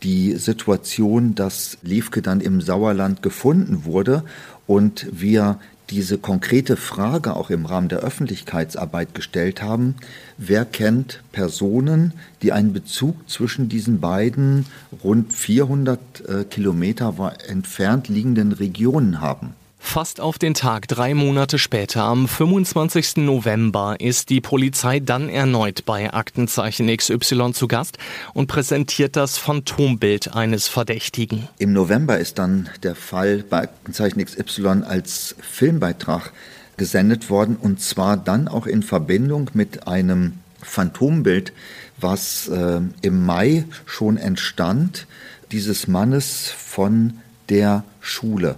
die 0.04 0.36
Situation, 0.36 1.36
dass 1.36 1.78
Liefke 1.82 2.22
dann 2.22 2.42
im 2.42 2.62
Sauerland 2.62 3.22
gefunden 3.22 3.86
wurde 3.86 4.24
und 4.68 5.08
wir 5.12 5.60
diese 5.90 6.18
konkrete 6.18 6.78
Frage 6.78 7.36
auch 7.36 7.50
im 7.50 7.66
Rahmen 7.66 7.90
der 7.90 8.00
Öffentlichkeitsarbeit 8.00 9.16
gestellt 9.16 9.62
haben, 9.62 9.96
wer 10.38 10.66
kennt 10.66 11.24
Personen, 11.32 12.14
die 12.42 12.52
einen 12.52 12.74
Bezug 12.74 13.30
zwischen 13.30 13.70
diesen 13.70 14.00
beiden 14.00 14.66
rund 15.04 15.34
400 15.34 16.00
äh, 16.28 16.44
Kilometer 16.44 17.34
entfernt 17.48 18.08
liegenden 18.08 18.52
Regionen 18.52 19.20
haben. 19.20 19.54
Fast 19.82 20.20
auf 20.20 20.38
den 20.38 20.54
Tag 20.54 20.88
drei 20.88 21.16
Monate 21.16 21.58
später, 21.58 22.04
am 22.04 22.28
25. 22.28 23.18
November, 23.18 23.96
ist 24.00 24.30
die 24.30 24.42
Polizei 24.42 25.00
dann 25.00 25.30
erneut 25.30 25.86
bei 25.86 26.14
Aktenzeichen 26.14 26.96
XY 26.96 27.54
zu 27.54 27.68
Gast 27.68 27.98
und 28.34 28.48
präsentiert 28.48 29.16
das 29.16 29.40
Phantombild 29.40 30.36
eines 30.36 30.68
Verdächtigen. 30.68 31.48
Im 31.58 31.74
November 31.74 32.20
ist 32.20 32.38
dann 32.38 32.70
der 32.84 32.94
Fall 32.94 33.44
bei 33.50 33.64
Aktenzeichen 33.64 34.24
XY 34.24 34.84
als 34.86 35.36
Filmbeitrag 35.42 36.34
gesendet 36.78 37.30
worden 37.30 37.56
und 37.56 37.82
zwar 37.82 38.16
dann 38.16 38.48
auch 38.48 38.68
in 38.68 38.84
Verbindung 38.84 39.50
mit 39.54 39.88
einem 39.88 40.34
Phantombild, 40.62 41.52
was 41.98 42.48
äh, 42.50 42.82
im 43.02 43.26
Mai 43.26 43.66
schon 43.86 44.18
entstand, 44.18 45.08
dieses 45.52 45.88
Mannes 45.88 46.50
von 46.56 47.20
der 47.50 47.84
Schule. 48.02 48.56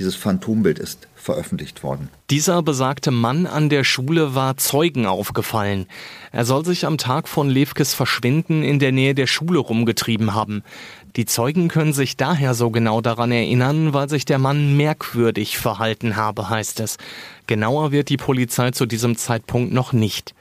Dieses 0.00 0.16
Phantombild 0.16 0.78
ist 0.78 1.08
veröffentlicht 1.14 1.82
worden. 1.82 2.08
Dieser 2.30 2.62
besagte 2.62 3.10
Mann 3.10 3.46
an 3.46 3.68
der 3.68 3.84
Schule 3.84 4.34
war 4.34 4.56
Zeugen 4.56 5.04
aufgefallen. 5.04 5.84
Er 6.32 6.46
soll 6.46 6.64
sich 6.64 6.86
am 6.86 6.96
Tag 6.96 7.28
von 7.28 7.50
Levkes 7.50 7.92
Verschwinden 7.92 8.62
in 8.62 8.78
der 8.78 8.92
Nähe 8.92 9.14
der 9.14 9.26
Schule 9.26 9.58
rumgetrieben 9.58 10.32
haben. 10.32 10.62
Die 11.16 11.26
Zeugen 11.26 11.68
können 11.68 11.92
sich 11.92 12.16
daher 12.16 12.54
so 12.54 12.70
genau 12.70 13.02
daran 13.02 13.30
erinnern, 13.30 13.92
weil 13.92 14.08
sich 14.08 14.24
der 14.24 14.38
Mann 14.38 14.74
merkwürdig 14.74 15.58
verhalten 15.58 16.16
habe, 16.16 16.48
heißt 16.48 16.80
es. 16.80 16.96
Genauer 17.46 17.92
wird 17.92 18.08
die 18.08 18.16
Polizei 18.16 18.70
zu 18.70 18.86
diesem 18.86 19.18
Zeitpunkt 19.18 19.70
noch 19.70 19.92
nicht. 19.92 20.34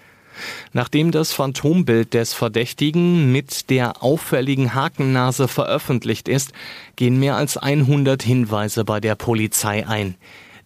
Nachdem 0.73 1.11
das 1.11 1.31
Phantombild 1.31 2.13
des 2.13 2.33
Verdächtigen 2.33 3.31
mit 3.31 3.69
der 3.69 4.03
auffälligen 4.03 4.73
Hakennase 4.73 5.47
veröffentlicht 5.47 6.27
ist, 6.27 6.51
gehen 6.95 7.19
mehr 7.19 7.35
als 7.35 7.57
100 7.57 8.21
Hinweise 8.23 8.85
bei 8.85 8.99
der 8.99 9.15
Polizei 9.15 9.87
ein. 9.87 10.15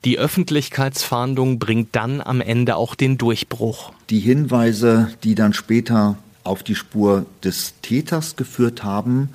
Die 0.06 0.20
Öffentlichkeitsfahndung 0.20 1.60
bringt 1.60 1.96
dann 1.96 2.20
am 2.20 2.42
Ende 2.42 2.76
auch 2.76 2.96
den 2.96 3.18
Durchbruch. 3.18 3.94
Die 4.10 4.20
Hinweise, 4.20 5.14
die 5.24 5.34
dann 5.34 5.54
später 5.54 6.18
auf 6.44 6.62
die 6.62 6.76
Spur 6.76 7.26
des 7.44 7.76
Täters 7.82 8.36
geführt 8.36 8.84
haben, 8.84 9.30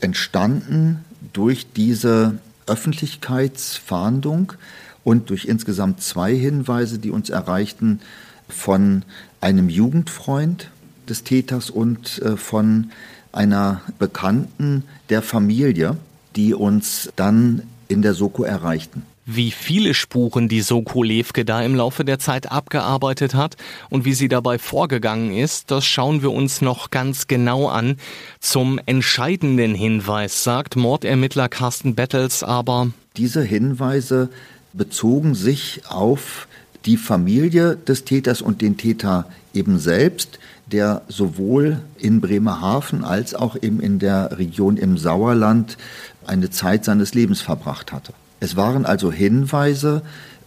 entstanden 0.00 1.04
durch 1.34 1.66
diese 1.74 2.38
Öffentlichkeitsfahndung 2.66 4.54
und 5.02 5.28
durch 5.28 5.44
insgesamt 5.44 6.02
zwei 6.02 6.34
Hinweise, 6.34 6.98
die 6.98 7.10
uns 7.10 7.28
erreichten 7.28 8.00
von 8.48 9.04
einem 9.44 9.68
Jugendfreund 9.68 10.70
des 11.08 11.22
Täters 11.22 11.68
und 11.68 12.20
äh, 12.22 12.36
von 12.36 12.90
einer 13.30 13.82
Bekannten 13.98 14.84
der 15.10 15.20
Familie, 15.20 15.98
die 16.34 16.54
uns 16.54 17.12
dann 17.14 17.62
in 17.88 18.00
der 18.00 18.14
Soko 18.14 18.44
erreichten. 18.44 19.02
Wie 19.26 19.50
viele 19.50 19.94
Spuren 19.94 20.48
die 20.48 20.60
Soko 20.60 21.02
Levke 21.02 21.44
da 21.44 21.62
im 21.62 21.74
Laufe 21.74 22.04
der 22.04 22.18
Zeit 22.18 22.50
abgearbeitet 22.50 23.34
hat 23.34 23.56
und 23.90 24.04
wie 24.04 24.12
sie 24.14 24.28
dabei 24.28 24.58
vorgegangen 24.58 25.34
ist, 25.34 25.70
das 25.70 25.84
schauen 25.84 26.22
wir 26.22 26.30
uns 26.30 26.60
noch 26.60 26.90
ganz 26.90 27.26
genau 27.26 27.68
an. 27.68 27.96
Zum 28.40 28.78
entscheidenden 28.84 29.74
Hinweis 29.74 30.44
sagt 30.44 30.76
Mordermittler 30.76 31.48
Carsten 31.48 31.94
Bettels 31.94 32.42
aber. 32.42 32.90
Diese 33.16 33.42
Hinweise 33.42 34.28
bezogen 34.72 35.34
sich 35.34 35.82
auf 35.88 36.48
die 36.86 36.96
Familie 36.96 37.76
des 37.76 38.04
Täters 38.04 38.42
und 38.42 38.60
den 38.60 38.76
Täter 38.76 39.26
eben 39.52 39.78
selbst, 39.78 40.38
der 40.70 41.02
sowohl 41.08 41.80
in 41.98 42.20
Bremerhaven 42.20 43.04
als 43.04 43.34
auch 43.34 43.56
eben 43.60 43.80
in 43.80 43.98
der 43.98 44.38
Region 44.38 44.76
im 44.76 44.98
Sauerland 44.98 45.76
eine 46.26 46.50
Zeit 46.50 46.84
seines 46.84 47.14
Lebens 47.14 47.40
verbracht 47.40 47.92
hatte. 47.92 48.12
Es 48.40 48.56
waren 48.56 48.84
also 48.86 49.12
Hinweise, 49.12 50.02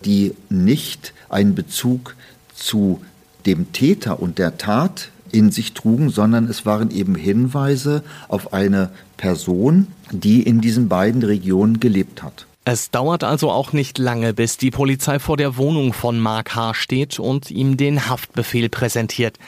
die 0.05 0.33
nicht 0.49 1.13
einen 1.29 1.55
Bezug 1.55 2.15
zu 2.55 3.01
dem 3.45 3.71
Täter 3.71 4.19
und 4.19 4.37
der 4.37 4.57
Tat 4.57 5.09
in 5.31 5.51
sich 5.51 5.73
trugen, 5.73 6.09
sondern 6.09 6.47
es 6.47 6.65
waren 6.65 6.91
eben 6.91 7.15
Hinweise 7.15 8.03
auf 8.27 8.53
eine 8.53 8.89
Person, 9.17 9.87
die 10.11 10.43
in 10.43 10.61
diesen 10.61 10.89
beiden 10.89 11.23
Regionen 11.23 11.79
gelebt 11.79 12.23
hat. 12.23 12.45
Es 12.69 12.91
dauert 12.91 13.23
also 13.23 13.49
auch 13.49 13.71
nicht 13.71 13.97
lange, 13.97 14.33
bis 14.33 14.57
die 14.57 14.71
Polizei 14.71 15.19
vor 15.19 15.37
der 15.37 15.55
Wohnung 15.55 15.93
von 15.93 16.19
Mark 16.19 16.53
H. 16.53 16.73
steht 16.73 17.17
und 17.17 17.49
ihm 17.49 17.77
den 17.77 18.09
Haftbefehl 18.09 18.67
präsentiert. 18.67 19.39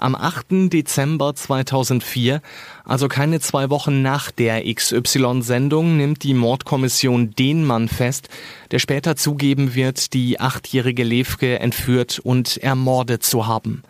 Am 0.00 0.14
8. 0.14 0.72
Dezember 0.72 1.34
2004, 1.34 2.40
also 2.84 3.08
keine 3.08 3.40
zwei 3.40 3.68
Wochen 3.68 4.00
nach 4.00 4.30
der 4.30 4.62
XY-Sendung, 4.72 5.96
nimmt 5.96 6.22
die 6.22 6.34
Mordkommission 6.34 7.32
den 7.32 7.64
Mann 7.64 7.88
fest, 7.88 8.28
der 8.70 8.78
später 8.78 9.16
zugeben 9.16 9.74
wird, 9.74 10.12
die 10.14 10.38
achtjährige 10.38 11.02
Levke 11.02 11.58
entführt 11.58 12.20
und 12.20 12.58
ermordet 12.58 13.24
zu 13.24 13.48
haben. 13.48 13.82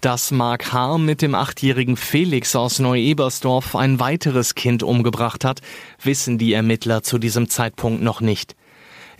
Dass 0.00 0.30
Mark 0.30 0.72
H. 0.72 0.96
mit 0.96 1.20
dem 1.20 1.34
achtjährigen 1.34 1.98
Felix 1.98 2.56
aus 2.56 2.78
Neu-Ebersdorf 2.78 3.76
ein 3.76 4.00
weiteres 4.00 4.54
Kind 4.54 4.82
umgebracht 4.82 5.44
hat, 5.44 5.60
wissen 6.02 6.38
die 6.38 6.54
Ermittler 6.54 7.02
zu 7.02 7.18
diesem 7.18 7.50
Zeitpunkt 7.50 8.02
noch 8.02 8.22
nicht. 8.22 8.56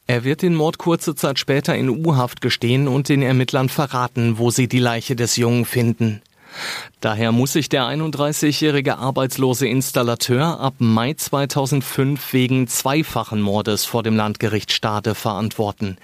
Er 0.07 0.23
wird 0.23 0.43
den 0.43 0.55
Mord 0.55 0.77
kurze 0.77 1.15
Zeit 1.15 1.39
später 1.39 1.75
in 1.75 1.89
U-Haft 1.89 2.43
gestehen 2.43 2.89
und 2.89 3.09
den 3.09 3.23
Ermittlern 3.23 3.71
verraten, 3.71 4.37
wo 4.37 4.51
sie 4.51 4.69
die 4.69 4.79
Leiche 4.79 5.17
des 5.17 5.37
Jungen 5.37 5.65
finden. 5.65 6.21
Daher 7.01 7.33
muss 7.33 7.55
sich 7.55 7.69
der 7.69 7.85
31-jährige 7.85 8.99
arbeitslose 8.99 9.67
Installateur 9.67 10.61
ab 10.61 10.75
Mai 10.79 11.15
2005 11.15 12.33
wegen 12.33 12.69
zweifachen 12.69 13.41
Mordes 13.41 13.85
vor 13.85 14.03
dem 14.03 14.15
Landgericht 14.15 14.73
Stade 14.73 15.15
verantworten. 15.15 15.97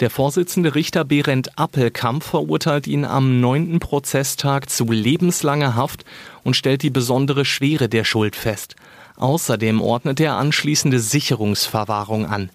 Der 0.00 0.10
Vorsitzende 0.10 0.74
Richter 0.74 1.04
Berend 1.04 1.58
Appelkamp 1.58 2.22
verurteilt 2.22 2.86
ihn 2.86 3.04
am 3.04 3.40
neunten 3.40 3.78
Prozesstag 3.80 4.70
zu 4.70 4.84
lebenslanger 4.90 5.76
Haft 5.76 6.04
und 6.44 6.56
stellt 6.56 6.82
die 6.82 6.90
besondere 6.90 7.44
Schwere 7.44 7.88
der 7.88 8.04
Schuld 8.04 8.36
fest. 8.36 8.76
Außerdem 9.16 9.80
ordnet 9.80 10.20
er 10.20 10.36
anschließende 10.36 11.00
Sicherungsverwahrung 11.00 12.26
an. 12.26 12.50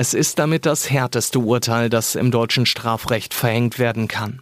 Es 0.00 0.14
ist 0.14 0.38
damit 0.38 0.64
das 0.64 0.88
härteste 0.88 1.40
Urteil, 1.40 1.90
das 1.90 2.14
im 2.14 2.30
deutschen 2.30 2.64
Strafrecht 2.64 3.34
verhängt 3.34 3.78
werden 3.78 4.08
kann. 4.08 4.40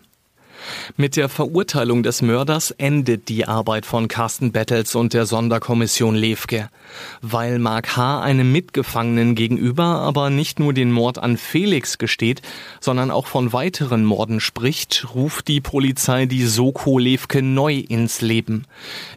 Mit 0.97 1.17
der 1.17 1.29
Verurteilung 1.29 2.03
des 2.03 2.23
Mörders 2.23 2.71
endet 2.73 3.29
die 3.29 3.47
Arbeit 3.47 3.87
von 3.87 4.09
Carsten 4.09 4.53
Bettels 4.53 4.95
und 4.95 5.15
der 5.15 5.27
Sonderkommission 5.27 6.15
Lewke. 6.15 6.71
Weil 7.23 7.59
Mark 7.59 7.97
H. 7.97 8.21
einem 8.23 8.51
Mitgefangenen 8.53 9.35
gegenüber 9.35 9.85
aber 9.85 10.31
nicht 10.31 10.59
nur 10.59 10.73
den 10.73 10.91
Mord 10.93 11.19
an 11.19 11.37
Felix 11.37 11.99
gesteht, 11.99 12.43
sondern 12.81 13.11
auch 13.11 13.27
von 13.27 13.53
weiteren 13.53 14.05
Morden 14.05 14.41
spricht, 14.41 15.07
ruft 15.15 15.49
die 15.49 15.61
Polizei 15.61 16.27
die 16.27 16.45
Soko 16.45 16.99
Lewke 16.99 17.43
neu 17.43 17.75
ins 17.75 18.21
Leben. 18.21 18.67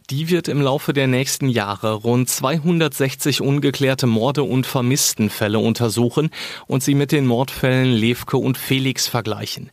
Die 0.10 0.30
wird 0.30 0.48
im 0.48 0.62
Laufe 0.62 0.94
der 0.94 1.08
nächsten 1.08 1.50
Jahre 1.50 1.94
rund 1.94 2.30
260 2.30 3.42
ungeklärte 3.42 4.08
Morde 4.08 4.44
und 4.44 4.66
Vermisstenfälle 4.66 5.60
untersuchen 5.60 6.30
und 6.68 6.84
sie 6.84 6.96
mit 6.96 7.12
den 7.12 7.26
Mordfällen 7.26 7.94
Lewke 7.94 8.38
und 8.38 8.58
Felix 8.58 9.08
vergleichen. 9.08 9.70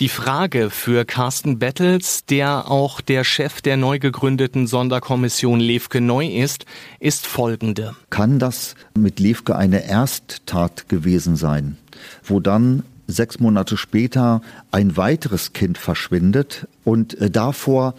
Die 0.00 0.08
Frage 0.08 0.70
für 0.70 1.04
Carsten 1.04 1.58
Bettels, 1.58 2.24
der 2.24 2.70
auch 2.70 3.02
der 3.02 3.22
Chef 3.22 3.60
der 3.60 3.76
neu 3.76 3.98
gegründeten 3.98 4.66
Sonderkommission 4.66 5.60
Levke 5.60 6.00
Neu 6.00 6.26
ist, 6.26 6.64
ist 7.00 7.26
folgende. 7.26 7.94
Kann 8.08 8.38
das 8.38 8.76
mit 8.98 9.20
Levke 9.20 9.56
eine 9.56 9.86
Ersttat 9.86 10.88
gewesen 10.88 11.36
sein, 11.36 11.76
wo 12.24 12.40
dann 12.40 12.82
sechs 13.08 13.40
Monate 13.40 13.76
später 13.76 14.40
ein 14.70 14.96
weiteres 14.96 15.52
Kind 15.52 15.76
verschwindet 15.76 16.66
und 16.82 17.20
äh, 17.20 17.28
davor 17.28 17.92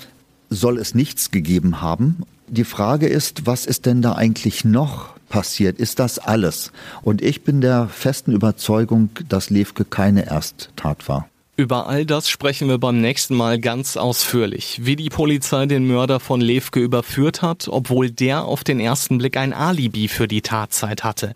soll 0.50 0.80
es 0.80 0.96
nichts 0.96 1.30
gegeben 1.30 1.82
haben? 1.82 2.24
Die 2.48 2.66
Frage 2.66 3.08
ist, 3.08 3.46
was 3.46 3.68
ist 3.68 3.86
denn 3.86 4.02
da 4.02 4.14
eigentlich 4.14 4.66
noch 4.66 5.14
passiert? 5.30 5.78
Ist 5.78 6.00
das 6.00 6.18
alles? 6.18 6.72
Und 7.04 7.22
ich 7.22 7.44
bin 7.44 7.62
der 7.62 7.90
festen 7.90 8.32
Überzeugung, 8.32 9.10
dass 9.30 9.52
Levke 9.52 9.86
keine 9.86 10.26
Ersttat 10.26 11.08
war. 11.08 11.28
Über 11.58 11.88
all 11.88 12.06
das 12.06 12.30
sprechen 12.30 12.70
wir 12.70 12.78
beim 12.78 13.02
nächsten 13.02 13.36
Mal 13.36 13.60
ganz 13.60 13.98
ausführlich. 13.98 14.80
Wie 14.84 14.96
die 14.96 15.10
Polizei 15.10 15.66
den 15.66 15.86
Mörder 15.86 16.22
von 16.22 16.40
Levke 16.40 16.80
überführt 16.80 17.42
hat, 17.42 17.68
obwohl 17.70 18.10
der 18.10 18.46
auf 18.46 18.64
den 18.64 18.80
ersten 18.80 19.18
Blick 19.18 19.36
ein 19.36 19.52
Alibi 19.52 20.08
für 20.08 20.30
die 20.30 20.42
Tatzeit 20.42 21.04
hatte. 21.04 21.34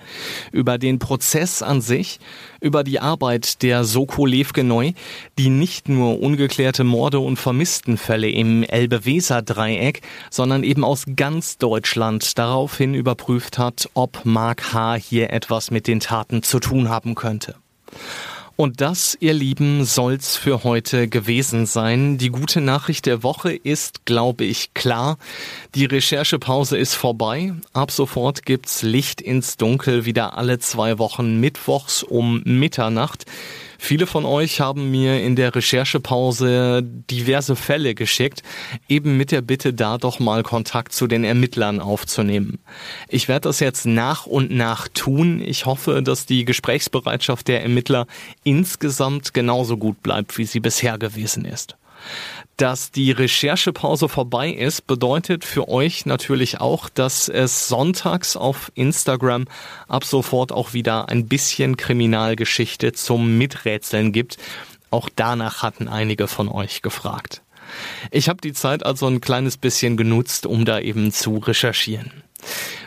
Über 0.54 0.78
den 0.78 1.00
Prozess 1.00 1.62
an 1.62 1.82
sich, 1.82 2.20
über 2.62 2.86
die 2.86 3.02
Arbeit 3.02 3.62
der 3.62 3.84
Soko 3.84 4.26
Levke 4.26 4.64
neu, 4.64 4.94
die 5.38 5.50
nicht 5.50 5.90
nur 5.90 6.22
ungeklärte 6.22 6.86
Morde 6.86 7.20
und 7.20 7.36
Vermisstenfälle 7.36 8.30
im 8.30 8.64
Elbe-Weser-Dreieck, 8.64 10.02
sondern 10.32 10.64
eben 10.64 10.86
aus 10.86 11.04
ganz 11.18 11.58
Deutschland 11.58 12.38
daraufhin 12.38 12.94
überprüft 12.94 13.58
hat, 13.58 13.90
ob 13.94 14.22
Mark 14.24 14.74
H. 14.74 14.96
hier 14.96 15.32
etwas 15.32 15.72
mit 15.72 15.88
den 15.88 16.00
Taten 16.00 16.42
zu 16.42 16.62
tun 16.62 16.88
haben 16.88 17.16
könnte. 17.16 17.56
Und 18.58 18.80
das, 18.80 19.18
ihr 19.20 19.34
Lieben, 19.34 19.84
soll's 19.84 20.38
für 20.38 20.64
heute 20.64 21.10
gewesen 21.10 21.66
sein. 21.66 22.18
Die 22.18 22.30
gute 22.30 22.62
Nachricht 22.62 23.06
der 23.06 23.22
Woche 23.22 23.54
ist, 23.54 24.06
glaube 24.06 24.46
ich, 24.46 24.74
klar. 24.74 25.18
Die 25.76 25.84
Recherchepause 25.84 26.78
ist 26.78 26.94
vorbei. 26.94 27.54
Ab 27.74 27.92
sofort 27.92 28.46
gibt's 28.46 28.82
Licht 28.82 29.20
ins 29.20 29.58
Dunkel 29.58 30.06
wieder 30.06 30.38
alle 30.38 30.58
zwei 30.60 31.00
Wochen 31.00 31.42
mittwochs 31.42 32.02
um 32.02 32.44
Mitternacht. 32.46 33.26
Viele 33.86 34.08
von 34.08 34.26
euch 34.26 34.62
haben 34.62 34.90
mir 34.90 35.22
in 35.22 35.36
der 35.36 35.54
Recherchepause 35.54 36.82
diverse 36.82 37.56
Fälle 37.56 37.94
geschickt, 37.94 38.42
eben 38.90 39.16
mit 39.16 39.32
der 39.32 39.42
Bitte, 39.42 39.76
da 39.76 40.00
doch 40.00 40.18
mal 40.18 40.42
Kontakt 40.42 40.92
zu 40.92 41.06
den 41.06 41.24
Ermittlern 41.24 41.80
aufzunehmen. 41.80 42.58
Ich 43.10 43.28
werde 43.28 43.42
das 43.42 43.60
jetzt 43.60 43.86
nach 43.86 44.26
und 44.26 44.50
nach 44.50 44.88
tun. 44.88 45.40
Ich 45.40 45.68
hoffe, 45.68 46.02
dass 46.02 46.26
die 46.26 46.46
Gesprächsbereitschaft 46.46 47.48
der 47.48 47.62
Ermittler 47.62 48.08
insgesamt 48.44 49.36
genauso 49.36 49.78
gut 49.78 50.02
bleibt, 50.02 50.40
wie 50.40 50.46
sie 50.46 50.62
bisher 50.62 50.98
gewesen 50.98 51.46
ist. 51.46 51.78
Dass 52.58 52.92
die 52.92 53.12
Recherchepause 53.12 54.08
vorbei 54.08 54.50
ist, 54.50 54.88
bedeutet 54.88 55.44
für 55.44 55.68
euch 55.68 56.06
natürlich 56.06 56.62
auch, 56.62 56.88
dass 56.88 57.28
es 57.28 57.68
sonntags 57.68 58.38
auf 58.38 58.72
Instagram 58.76 59.46
ab 59.88 60.06
sofort 60.06 60.54
auch 60.54 60.74
wieder 60.74 61.10
ein 61.10 61.28
bisschen 61.28 61.76
Kriminalgeschichte 61.76 62.94
zum 62.94 63.38
Miträtseln 63.38 64.14
gibt. 64.14 64.38
Auch 64.90 65.10
danach 65.14 65.64
hatten 65.64 65.90
einige 65.90 66.28
von 66.28 66.48
euch 66.48 66.82
gefragt. 66.82 67.42
Ich 68.12 68.30
habe 68.30 68.40
die 68.42 68.54
Zeit 68.54 68.86
also 68.86 69.08
ein 69.08 69.20
kleines 69.20 69.58
bisschen 69.58 69.98
genutzt, 69.98 70.46
um 70.46 70.64
da 70.64 70.80
eben 70.80 71.12
zu 71.12 71.38
recherchieren. 71.38 72.24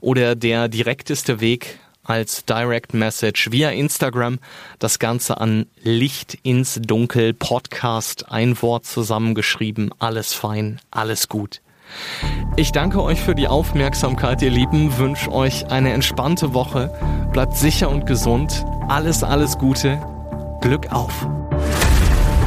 oder 0.00 0.34
der 0.34 0.68
direkteste 0.68 1.40
Weg 1.40 1.78
als 2.04 2.44
Direct 2.44 2.94
Message 2.94 3.50
via 3.50 3.70
Instagram. 3.70 4.38
Das 4.78 4.98
Ganze 4.98 5.40
an 5.40 5.66
Licht 5.82 6.38
ins 6.42 6.80
Dunkel 6.82 7.34
Podcast. 7.34 8.30
Ein 8.30 8.60
Wort 8.60 8.86
zusammengeschrieben. 8.86 9.90
Alles 9.98 10.34
fein, 10.34 10.80
alles 10.90 11.28
gut. 11.28 11.60
Ich 12.56 12.72
danke 12.72 13.02
euch 13.02 13.20
für 13.20 13.34
die 13.34 13.48
Aufmerksamkeit, 13.48 14.42
ihr 14.42 14.50
Lieben. 14.50 14.96
Wünsche 14.98 15.30
euch 15.30 15.66
eine 15.66 15.92
entspannte 15.92 16.54
Woche. 16.54 16.90
Bleibt 17.32 17.56
sicher 17.56 17.90
und 17.90 18.06
gesund. 18.06 18.64
Alles, 18.88 19.22
alles 19.22 19.58
Gute. 19.58 20.00
Glück 20.60 20.90
auf. 20.90 21.26